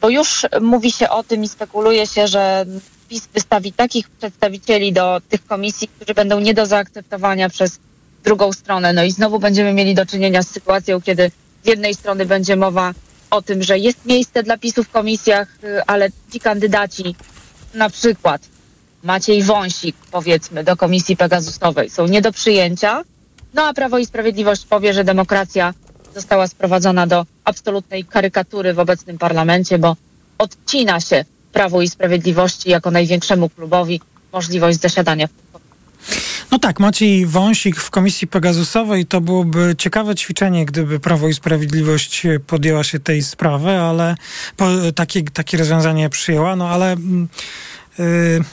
[0.00, 2.66] bo już mówi się o tym i spekuluje się, że
[3.10, 7.78] PiS wystawi takich przedstawicieli do tych komisji, którzy będą nie do zaakceptowania przez
[8.24, 8.92] drugą stronę.
[8.92, 11.30] No i znowu będziemy mieli do czynienia z sytuacją, kiedy
[11.64, 12.94] z jednej strony będzie mowa
[13.30, 17.14] o tym, że jest miejsce dla PiSu w komisjach, y, ale ci kandydaci,
[17.74, 18.42] na przykład
[19.02, 23.04] Maciej Wąsik, powiedzmy, do komisji Pegasusowej są nie do przyjęcia,
[23.54, 25.74] no a Prawo i Sprawiedliwość powie, że demokracja
[26.14, 29.96] została sprowadzona do absolutnej karykatury w obecnym parlamencie, bo
[30.38, 34.00] odcina się Prawo i Sprawiedliwości jako największemu klubowi
[34.32, 35.30] możliwość zasiadania w
[36.50, 39.06] No tak, Maciej Wąsik w Komisji Pegasusowej.
[39.06, 44.14] To byłoby ciekawe ćwiczenie, gdyby Prawo i Sprawiedliwość podjęła się tej sprawy, ale
[44.56, 46.96] po, takie, takie rozwiązanie przyjęła, no ale
[47.98, 48.44] yy,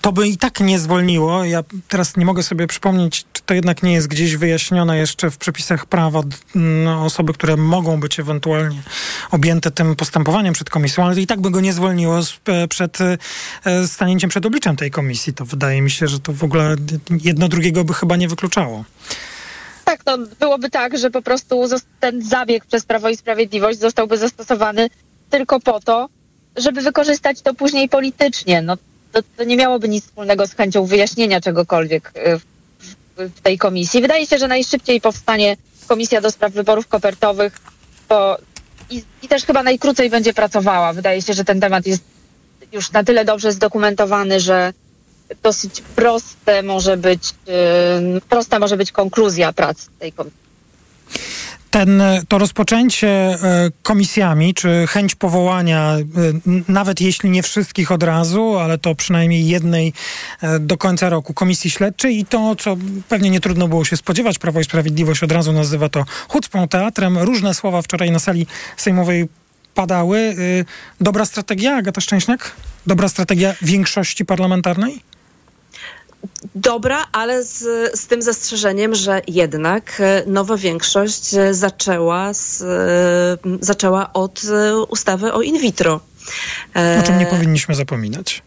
[0.00, 1.44] to by i tak nie zwolniło.
[1.44, 5.38] Ja teraz nie mogę sobie przypomnieć, czy to jednak nie jest gdzieś wyjaśnione jeszcze w
[5.38, 6.22] przepisach prawa
[6.54, 8.82] no, osoby, które mogą być ewentualnie
[9.30, 13.86] objęte tym postępowaniem przed komisją, ale i tak by go nie zwolniło z, przed e,
[13.86, 15.34] stanięciem przed obliczem tej komisji.
[15.34, 16.76] To wydaje mi się, że to w ogóle
[17.24, 18.84] jedno drugiego by chyba nie wykluczało.
[19.84, 21.62] Tak, no byłoby tak, że po prostu
[22.00, 24.88] ten zabieg przez Prawo i Sprawiedliwość zostałby zastosowany
[25.30, 26.08] tylko po to,
[26.56, 28.62] żeby wykorzystać to później politycznie.
[28.62, 28.76] No,
[29.16, 32.40] to, to nie miałoby nic wspólnego z chęcią wyjaśnienia czegokolwiek w,
[33.16, 34.00] w, w tej komisji.
[34.00, 35.56] Wydaje się, że najszybciej powstanie
[35.86, 37.60] komisja do spraw wyborów kopertowych
[38.08, 38.36] bo
[38.90, 40.92] i, i też chyba najkrócej będzie pracowała.
[40.92, 42.02] Wydaje się, że ten temat jest
[42.72, 44.72] już na tyle dobrze zdokumentowany, że
[45.42, 47.34] dosyć proste może być,
[48.12, 50.46] yy, prosta może być konkluzja prac tej komisji.
[51.76, 53.38] Ten, to rozpoczęcie e,
[53.82, 56.02] komisjami, czy chęć powołania, e,
[56.68, 59.92] nawet jeśli nie wszystkich od razu, ale to przynajmniej jednej
[60.42, 62.76] e, do końca roku komisji śledczej i to, co
[63.08, 67.18] pewnie nie trudno było się spodziewać, Prawo i Sprawiedliwość od razu nazywa to chucpą teatrem.
[67.18, 68.46] Różne słowa wczoraj na sali
[68.76, 69.28] sejmowej
[69.74, 70.36] padały.
[71.00, 72.52] Dobra strategia, Agata Szczęśniak?
[72.86, 75.15] Dobra strategia większości parlamentarnej?
[76.54, 77.58] Dobra, ale z,
[78.00, 82.64] z tym zastrzeżeniem, że jednak nowa większość zaczęła, z,
[83.60, 84.42] zaczęła od
[84.88, 86.00] ustawy o in vitro.
[87.00, 88.42] O czym nie powinniśmy zapominać.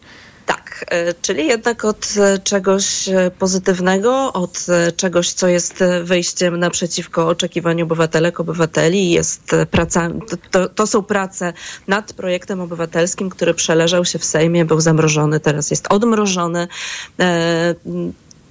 [0.80, 2.14] Tak, czyli jednak od
[2.44, 3.08] czegoś
[3.38, 4.66] pozytywnego, od
[4.96, 9.10] czegoś, co jest wyjściem naprzeciwko oczekiwaniu obywatelek, obywateli.
[9.10, 10.10] Jest praca,
[10.50, 11.52] to, to są prace
[11.88, 16.68] nad projektem obywatelskim, który przeleżał się w Sejmie, był zamrożony, teraz jest odmrożony.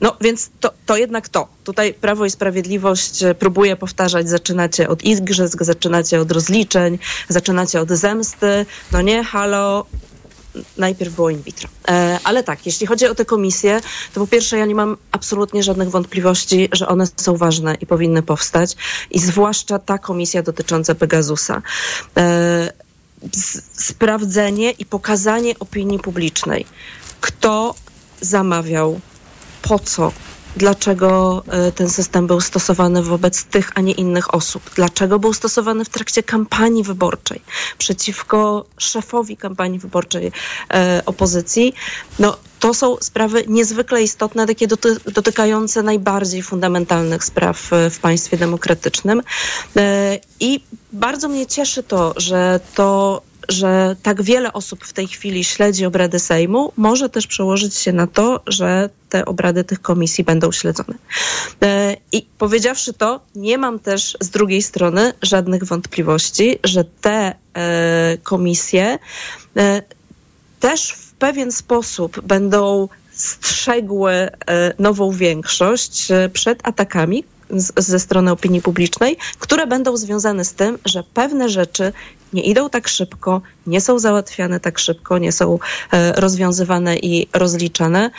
[0.02, 1.48] No więc to, to jednak to.
[1.64, 8.66] Tutaj Prawo i Sprawiedliwość próbuje powtarzać, zaczynacie od igrzysk, zaczynacie od rozliczeń, zaczynacie od zemsty.
[8.92, 9.86] No nie, halo,
[10.78, 11.70] najpierw było in vitro.
[11.88, 13.82] E, ale tak, jeśli chodzi o te komisje,
[14.14, 18.24] to po pierwsze ja nie mam absolutnie żadnych wątpliwości, że one są ważne i powinny
[18.24, 18.76] powstać.
[19.12, 21.62] I zwłaszcza ta komisja dotycząca Pegasusa.
[22.18, 22.74] E,
[23.74, 26.66] sprawdzenie i pokazanie opinii publicznej,
[27.22, 27.76] kto
[28.22, 29.00] zamawiał,
[29.62, 30.12] po co
[30.58, 31.44] dlaczego
[31.76, 36.24] ten system był stosowany wobec tych, a nie innych osób, dlaczego był stosowany w trakcie
[36.24, 37.42] kampanii wyborczej
[37.78, 40.32] przeciwko szefowi kampanii wyborczej
[40.74, 41.74] e, opozycji.
[42.20, 49.22] No, to są sprawy niezwykle istotne, takie doty dotykające najbardziej fundamentalnych spraw w państwie demokratycznym.
[49.78, 55.44] E, I bardzo mnie cieszy to, że to że tak wiele osób w tej chwili
[55.44, 60.52] śledzi obrady Sejmu, może też przełożyć się na to, że te obrady tych komisji będą
[60.52, 60.94] śledzone.
[62.12, 67.36] I powiedziawszy to, nie mam też z drugiej strony żadnych wątpliwości, że te
[68.24, 69.00] komisje
[70.60, 74.30] też w pewien sposób będą strzegły
[74.80, 81.04] nową większość przed atakami, z, ze strony opinii publicznej, które będą związane z tym, że
[81.14, 81.94] pewne rzeczy
[82.34, 85.60] nie idą tak szybko, nie są załatwiane tak szybko, nie są
[85.92, 88.12] e, rozwiązywane i rozliczane,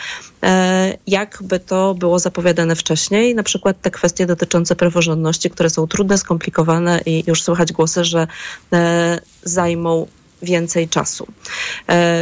[0.43, 3.35] e, jakby to było zapowiadane wcześniej.
[3.35, 8.27] Na przykład te kwestie dotyczące praworządności, które są trudne, skomplikowane i już słychać głosy, że
[8.73, 10.07] e, zajmą
[10.41, 11.27] więcej czasu.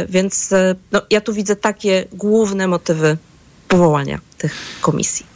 [0.08, 0.50] Więc
[0.92, 3.16] no, ja tu widzę takie główne motywy
[3.68, 5.26] powołania tych komisji.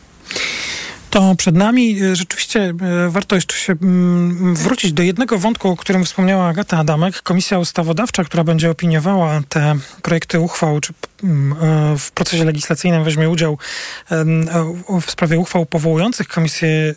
[1.14, 2.74] To przed nami rzeczywiście e,
[3.10, 7.22] warto jeszcze się mm, wrócić do jednego wątku, o którym wspomniała Agata Adamek.
[7.22, 10.92] Komisja Ustawodawcza, która będzie opiniowała te projekty uchwał, czy
[11.24, 13.58] mm, e, w procesie legislacyjnym weźmie udział
[14.10, 14.24] e,
[15.00, 16.94] w sprawie uchwał powołujących komisje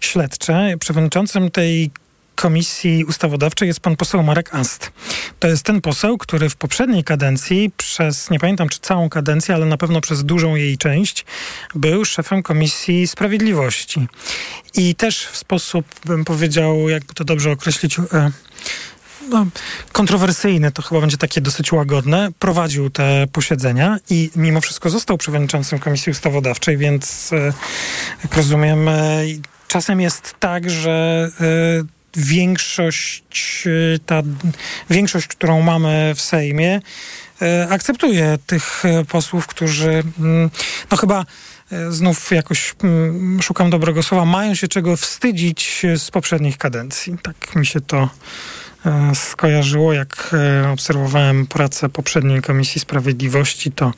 [0.00, 0.74] śledcze.
[0.80, 1.90] Przewodniczącym tej
[2.38, 4.92] Komisji Ustawodawczej jest pan poseł Marek Ast.
[5.38, 9.66] To jest ten poseł, który w poprzedniej kadencji przez, nie pamiętam czy całą kadencję, ale
[9.66, 11.24] na pewno przez dużą jej część,
[11.74, 14.08] był szefem Komisji Sprawiedliwości.
[14.74, 18.30] I też w sposób, bym powiedział, jakby to dobrze określić, e,
[19.28, 19.46] no,
[19.92, 25.78] kontrowersyjny, to chyba będzie takie dosyć łagodne, prowadził te posiedzenia i mimo wszystko został przewodniczącym
[25.78, 27.52] Komisji Ustawodawczej, więc e,
[28.24, 29.22] jak rozumiem, e,
[29.68, 31.30] czasem jest tak, że
[32.16, 34.22] większość, y, ta
[34.90, 36.80] większość, którą mamy w Sejmie,
[37.42, 40.50] y, akceptuje tych y, posłów, którzy mm,
[40.90, 41.24] no chyba
[41.90, 47.16] znów jakoś mm, szukam dobrego słowa, mają się czego wstydzić z poprzednich kadencji.
[47.22, 48.10] Tak mi się to
[49.14, 50.36] skojarzyło, jak
[50.72, 53.92] obserwowałem pracę poprzedniej Komisji Sprawiedliwości, to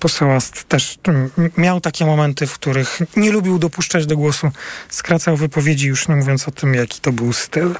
[0.00, 4.50] poseł Ast też mm, miał takie momenty, w których nie lubił dopuszczać do głosu,
[4.88, 7.74] skracał wypowiedzi, już nie mówiąc o tym, jaki to był styl.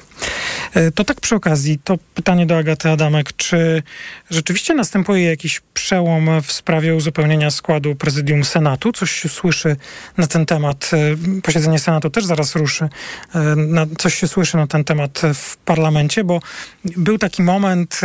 [0.75, 3.83] E, To tak przy okazji, to pytanie do Agaty Adamek, czy
[4.31, 8.93] rzeczywiście następuje jakiś przełom w sprawie uzupełnienia składu prezydium Senatu?
[8.93, 9.77] Coś się słyszy
[10.17, 12.89] na ten temat, e, posiedzenie Senatu też zaraz ruszy,
[13.35, 13.57] e,
[13.99, 16.41] coś się słyszy na ten temat w parlamencie, bo
[16.85, 18.01] był taki moment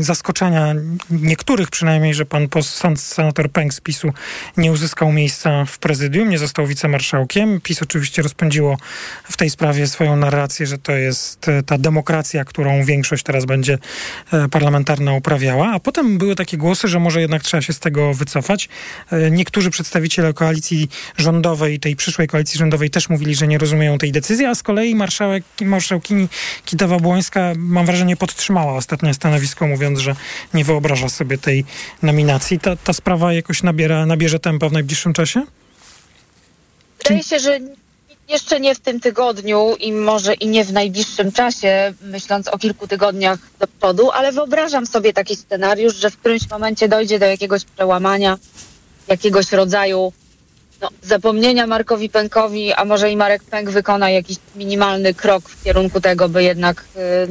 [0.00, 0.74] zaskoczenia
[1.10, 2.48] niektórych przynajmniej, że pan
[2.96, 4.12] senator Pęk z PiSu
[4.56, 7.60] nie uzyskał miejsca w prezydium, nie został wicemarszałkiem.
[7.60, 8.76] PiS oczywiście rozpędziło
[9.24, 13.78] w tej sprawie swoją narrację, że to jest e, ta demokracja, którą większość teraz będzie
[14.32, 18.14] e, parlamentarna uprawiała, a potem były takie głosy, że może jednak trzeba się z tego
[18.14, 18.68] wycofać.
[19.12, 24.12] E, Niektórzy przedstawiciele koalicji rządowej, tej przyszłej koalicji rządowej też mówili, że nie rozumieją tej
[24.12, 26.28] decyzji, a z kolei marszałek, marszałkini
[26.66, 30.16] Kitawa-Błońska, mam wrażenie, podtrzymała ostatnie stanowisko, mówiąc, że
[30.54, 31.64] nie wyobraża sobie tej
[32.02, 32.60] nominacji.
[32.60, 35.42] Ta, ta sprawa jakoś nabiera, nabierze tempa w najbliższym czasie?
[36.98, 37.60] Wydaje się, że
[38.28, 42.88] jeszcze nie w tym tygodniu i może i nie w najbliższym czasie, myśląc o kilku
[42.88, 47.64] tygodniach do przodu, ale wyobrażam sobie taki scenariusz, że w którymś momencie dojdzie do jakiegoś
[47.64, 48.38] przełamania,
[49.08, 50.12] jakiegoś rodzaju
[50.80, 56.00] no, zapomnienia Markowi Pękowi, a może i Marek Pęk wykona jakiś minimalny krok w kierunku
[56.00, 57.28] tego, by jednak, y,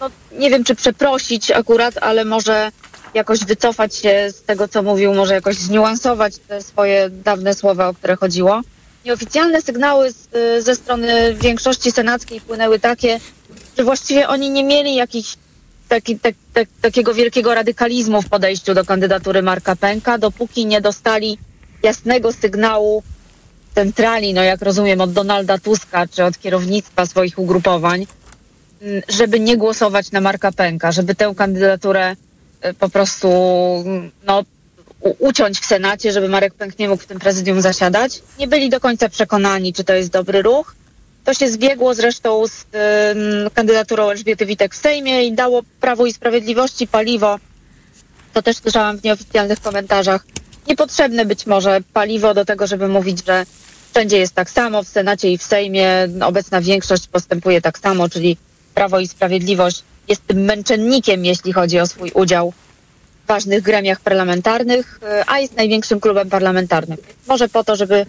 [0.00, 2.72] no, nie wiem czy przeprosić akurat, ale może
[3.14, 7.94] jakoś wycofać się z tego, co mówił, może jakoś zniuansować te swoje dawne słowa, o
[7.94, 8.60] które chodziło.
[9.04, 13.20] Nieoficjalne sygnały z, y, ze strony większości senackiej płynęły takie,
[13.78, 15.36] że właściwie oni nie mieli jakichś
[15.88, 21.38] taki, tak, tak, takiego wielkiego radykalizmu w podejściu do kandydatury Marka Pęka, dopóki nie dostali
[21.82, 23.02] jasnego sygnału
[23.74, 28.06] centrali, no jak rozumiem, od Donalda Tuska czy od kierownictwa swoich ugrupowań,
[29.08, 32.16] żeby nie głosować na Marka Pęka, żeby tę kandydaturę
[32.66, 33.28] y, po prostu
[34.26, 34.44] no,
[35.18, 38.22] uciąć w Senacie, żeby Marek Pęk nie mógł w tym prezydium zasiadać.
[38.38, 40.74] Nie byli do końca przekonani, czy to jest dobry ruch.
[41.24, 46.12] To się zbiegło zresztą z ym, kandydaturą Elżbiety Witek w Sejmie i dało Prawu i
[46.12, 47.38] Sprawiedliwości paliwo.
[48.32, 50.26] To też słyszałam w nieoficjalnych komentarzach.
[50.68, 53.46] Niepotrzebne być może paliwo do tego, żeby mówić, że
[53.90, 58.36] wszędzie jest tak samo, w Senacie i w Sejmie obecna większość postępuje tak samo, czyli
[58.76, 62.52] Prawo i Sprawiedliwość jest tym męczennikiem, jeśli chodzi o swój udział
[63.24, 66.98] w ważnych gremiach parlamentarnych, y, a jest największym klubem parlamentarnym.
[67.28, 68.06] Może po to, żeby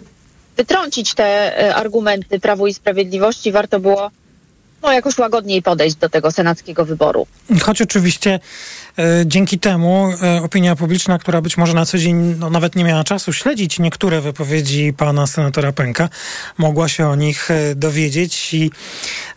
[0.56, 4.10] wytrącić te y, argumenty Prawu i Sprawiedliwości, warto było
[4.82, 7.26] no, jakoś łagodniej podejść do tego senackiego wyboru.
[7.62, 8.40] Choć oczywiście
[8.98, 12.84] e, dzięki temu e, opinia publiczna, która być może na co dzień no, nawet nie
[12.84, 16.08] miała czasu śledzić niektóre wypowiedzi pana senatora Pęka,
[16.58, 18.70] mogła się o nich e, dowiedzieć i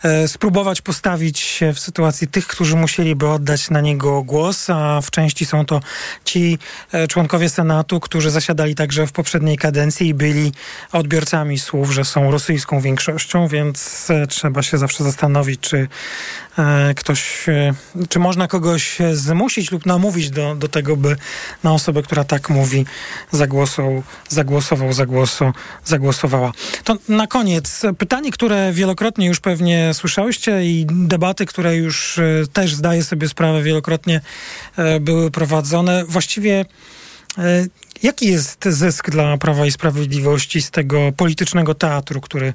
[0.02, 5.10] e, spróbować postawić się w sytuacji tych, którzy musieliby oddać na niego głos, a w
[5.10, 5.80] części są to
[6.24, 6.58] ci
[6.92, 10.52] e, członkowie Senatu, którzy zasiadali także w poprzedniej kadencji i byli
[10.92, 15.88] odbiorcami słów, że są rosyjską większością, więc e, trzeba się zawsze zastanowić, czy
[16.58, 17.74] e, ktoś, e,
[18.08, 21.16] czy można kogoś e, zmusić lub namówić do, do tego, by
[21.62, 22.84] na osobę, która tak mówi,
[23.30, 25.52] zagłosował, zagłosował, zagłoso,
[25.84, 26.52] zagłosowała.
[26.84, 32.20] To na koniec pytanie, które wielokrotnie już pewnie słyszałyście i debaty, które już
[32.52, 34.20] też zdaję sobie sprawę wielokrotnie
[35.00, 36.04] były prowadzone.
[36.04, 36.64] Właściwie
[38.02, 42.52] Jaki jest zysk dla Prawa i Sprawiedliwości z tego politycznego teatru, który,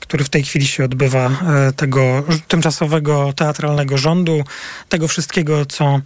[0.00, 1.26] który w tej chwili się odbywa,
[1.68, 4.44] e, tego tymczasowego teatralnego rządu,
[4.88, 6.00] tego wszystkiego, co,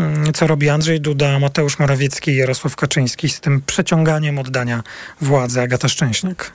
[0.00, 4.82] mm, co robi Andrzej Duda, Mateusz Morawiecki i Jarosław Kaczyński z tym przeciąganiem oddania
[5.20, 6.52] władzy Agata Szczęśniak?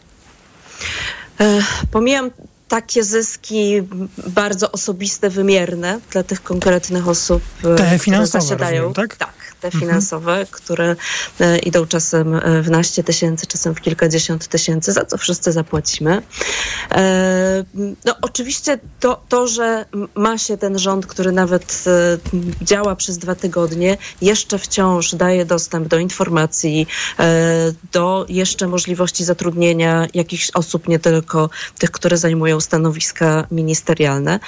[1.39, 1.59] E,
[1.91, 2.32] Pomijam
[2.68, 3.82] takie zyski
[4.28, 8.84] bardzo osobiste, wymierne dla tych konkretnych osób, e, Te które zasiadają.
[8.84, 9.15] rozumiem, tak?
[9.18, 9.82] Tak, te Mhm.
[9.82, 10.95] finansowe, które
[11.39, 16.22] e, idą czasem e, w naście tysięcy, czasem w kilkadziesiąt tysięcy, za co wszyscy zapłacimy.
[16.91, 17.64] E,
[18.05, 19.86] No oczywiście to, to, że
[20.16, 21.84] ma się ten rząd, który nawet
[22.62, 26.88] działa przez dwa tygodnie, jeszcze wciąż daje dostęp do informacji,
[27.91, 31.49] do jeszcze możliwości zatrudnienia jakichś osób, nie tylko
[31.80, 34.39] tych, które zajmują stanowiska ministerialne,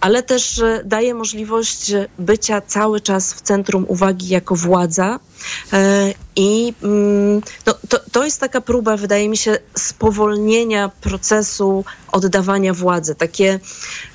[0.00, 5.20] ale też daje możliwość bycia cały czas w centrum uwagi jako władza.
[6.36, 13.14] I mm, no, to, to jest taka próba, wydaje mi się, spowolnienia procesu oddawania władzy.
[13.14, 13.60] Takie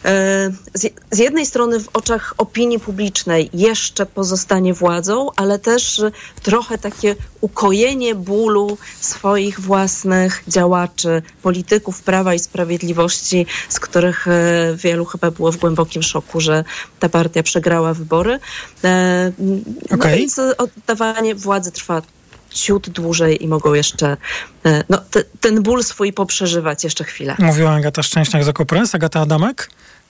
[0.05, 6.01] e, z, z jednej strony w oczach opinii publicznej jeszcze pozostanie władzą, ale też
[6.43, 15.05] trochę takie ukojenie bólu swoich własnych działaczy, polityków Prawa i Sprawiedliwości, z których e, wielu
[15.05, 16.63] chyba było w głębokim szoku, że
[16.99, 18.39] ta partia przegrała wybory.
[18.83, 20.19] E, No Okej.
[20.19, 22.01] więc oddawanie władzy trwa
[22.49, 24.17] ciut dłużej i mogą jeszcze
[24.65, 27.35] e, no, te, ten ból swój poprzeżywać jeszcze chwilę.
[27.39, 28.95] Mówiła Agata Szczęśniak z Okopres.
[28.95, 29.69] Agata Adamek,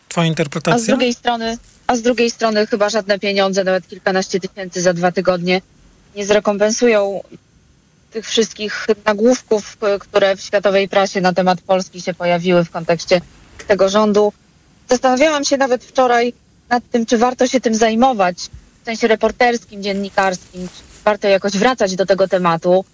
[0.09, 0.87] twoja A z interpretacja?
[0.87, 5.61] drugiej strony, a z drugiej strony chyba żadne pieniądze, nawet kilkanaście tysięcy za dwa tygodnie
[6.15, 7.21] nie zrekompensują
[8.11, 13.21] tych wszystkich nagłówków, które w światowej prasie na temat Polski się pojawiły w kontekście
[13.67, 14.33] tego rządu.
[14.89, 16.33] Zastanawiałam się nawet wczoraj
[16.69, 18.37] nad tym, czy warto się tym zajmować
[18.81, 22.85] w sensie reporterskim, dziennikarskim, czy warto jakoś wracać do tego tematu.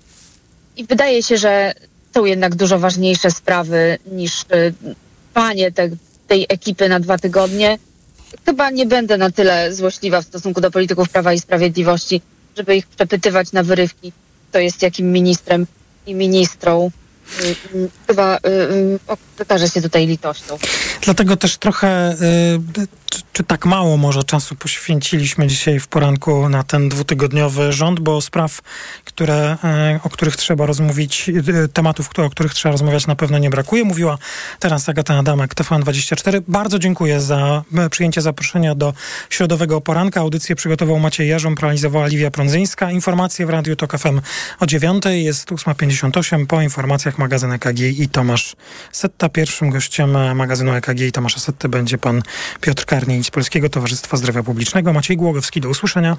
[0.78, 1.74] I wydaje się, że
[2.16, 4.74] są jednak dużo ważniejsze sprawy niż y,
[5.34, 5.90] trwanie te,
[6.28, 7.78] tej ekipy na dwa tygodnie.
[8.46, 12.22] Chyba nie będę na tyle złośliwa w stosunku do polityków Prawa i Sprawiedliwości,
[12.58, 14.12] żeby ich przepytywać na wyrywki,
[14.50, 15.68] kto jest jakim ministrem
[16.08, 16.92] i ministrą.
[17.42, 17.46] Y,
[17.76, 18.38] y, Chyba
[19.40, 20.58] okaże się tutaj litością.
[21.02, 26.64] Dlatego też trochę, y, czy, czy tak mało może czasu poświęciliśmy dzisiaj w poranku na
[26.64, 28.62] ten dwutygodniowy rząd, bo spraw,
[29.06, 29.58] które,
[29.96, 33.84] y, o których trzeba rozmówić, y, tematów, o których trzeba rozmawiać na pewno nie brakuje.
[33.84, 34.18] Mówiła
[34.60, 36.42] teraz Agata Adamek, TVN24.
[36.48, 38.94] Bardzo dziękuję za y, przyjęcie zaproszenia do
[39.30, 40.20] środowego poranka.
[40.20, 42.92] Audycję przygotował Maciej Jarząb, realizowała Liwia Prądzyńska.
[42.92, 44.22] Informacje w Radiu Tok FM
[44.60, 45.04] o 9.
[45.06, 46.46] Jest 8.58.
[46.46, 48.56] Po informacjach magazyn EKG i Tomasz
[48.92, 49.30] Setta.
[49.30, 52.22] Pierwszym gościem e, magazynu EKG i Tomasza Setty będzie pan
[52.62, 52.86] Piotr
[53.24, 54.94] Z Polskiego Towarzystwa Zdrowia Publicznego.
[54.94, 56.18] Maciej Głogowski, do usłyszenia.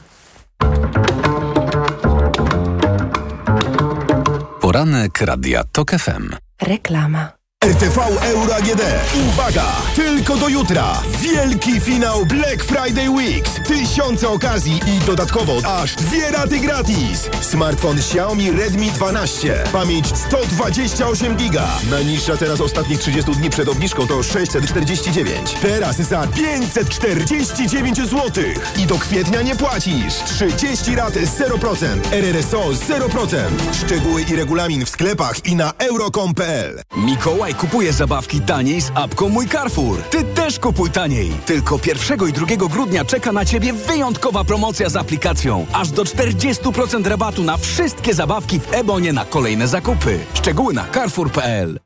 [4.60, 6.36] Poranek Radia TOK FM.
[6.62, 7.35] Reklama.
[7.66, 8.82] RTV Euro AGD.
[9.28, 9.64] Uwaga!
[9.94, 11.02] Tylko do jutra.
[11.20, 13.50] Wielki finał Black Friday Weeks.
[13.66, 17.30] Tysiące okazji i dodatkowo aż dwie raty gratis.
[17.40, 19.64] Smartfon Xiaomi Redmi 12.
[19.72, 21.68] Pamięć 128 giga.
[21.90, 25.52] Najniższa teraz ostatnich 30 dni przed obniżką to 649.
[25.62, 28.44] Teraz za 549 zł.
[28.78, 30.14] I do kwietnia nie płacisz.
[30.26, 31.86] 30 rat 0%.
[32.12, 33.36] RRSO 0%.
[33.84, 36.82] Szczegóły i regulamin w sklepach i na euro.com.pl.
[36.96, 40.02] Mikołaj kupuje zabawki taniej z apką Mój Carrefour.
[40.02, 41.30] Ty też kupuj taniej.
[41.46, 45.66] Tylko 1 i 2 grudnia czeka na Ciebie wyjątkowa promocja z aplikacją.
[45.72, 50.18] Aż do 40% rabatu na wszystkie zabawki w Ebonie na kolejne zakupy.
[50.34, 51.85] Szczegóły na carrefour.pl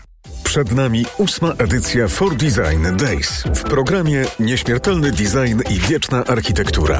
[0.43, 3.43] Przed nami ósma edycja For Design Days.
[3.55, 6.99] W programie nieśmiertelny design i wieczna architektura.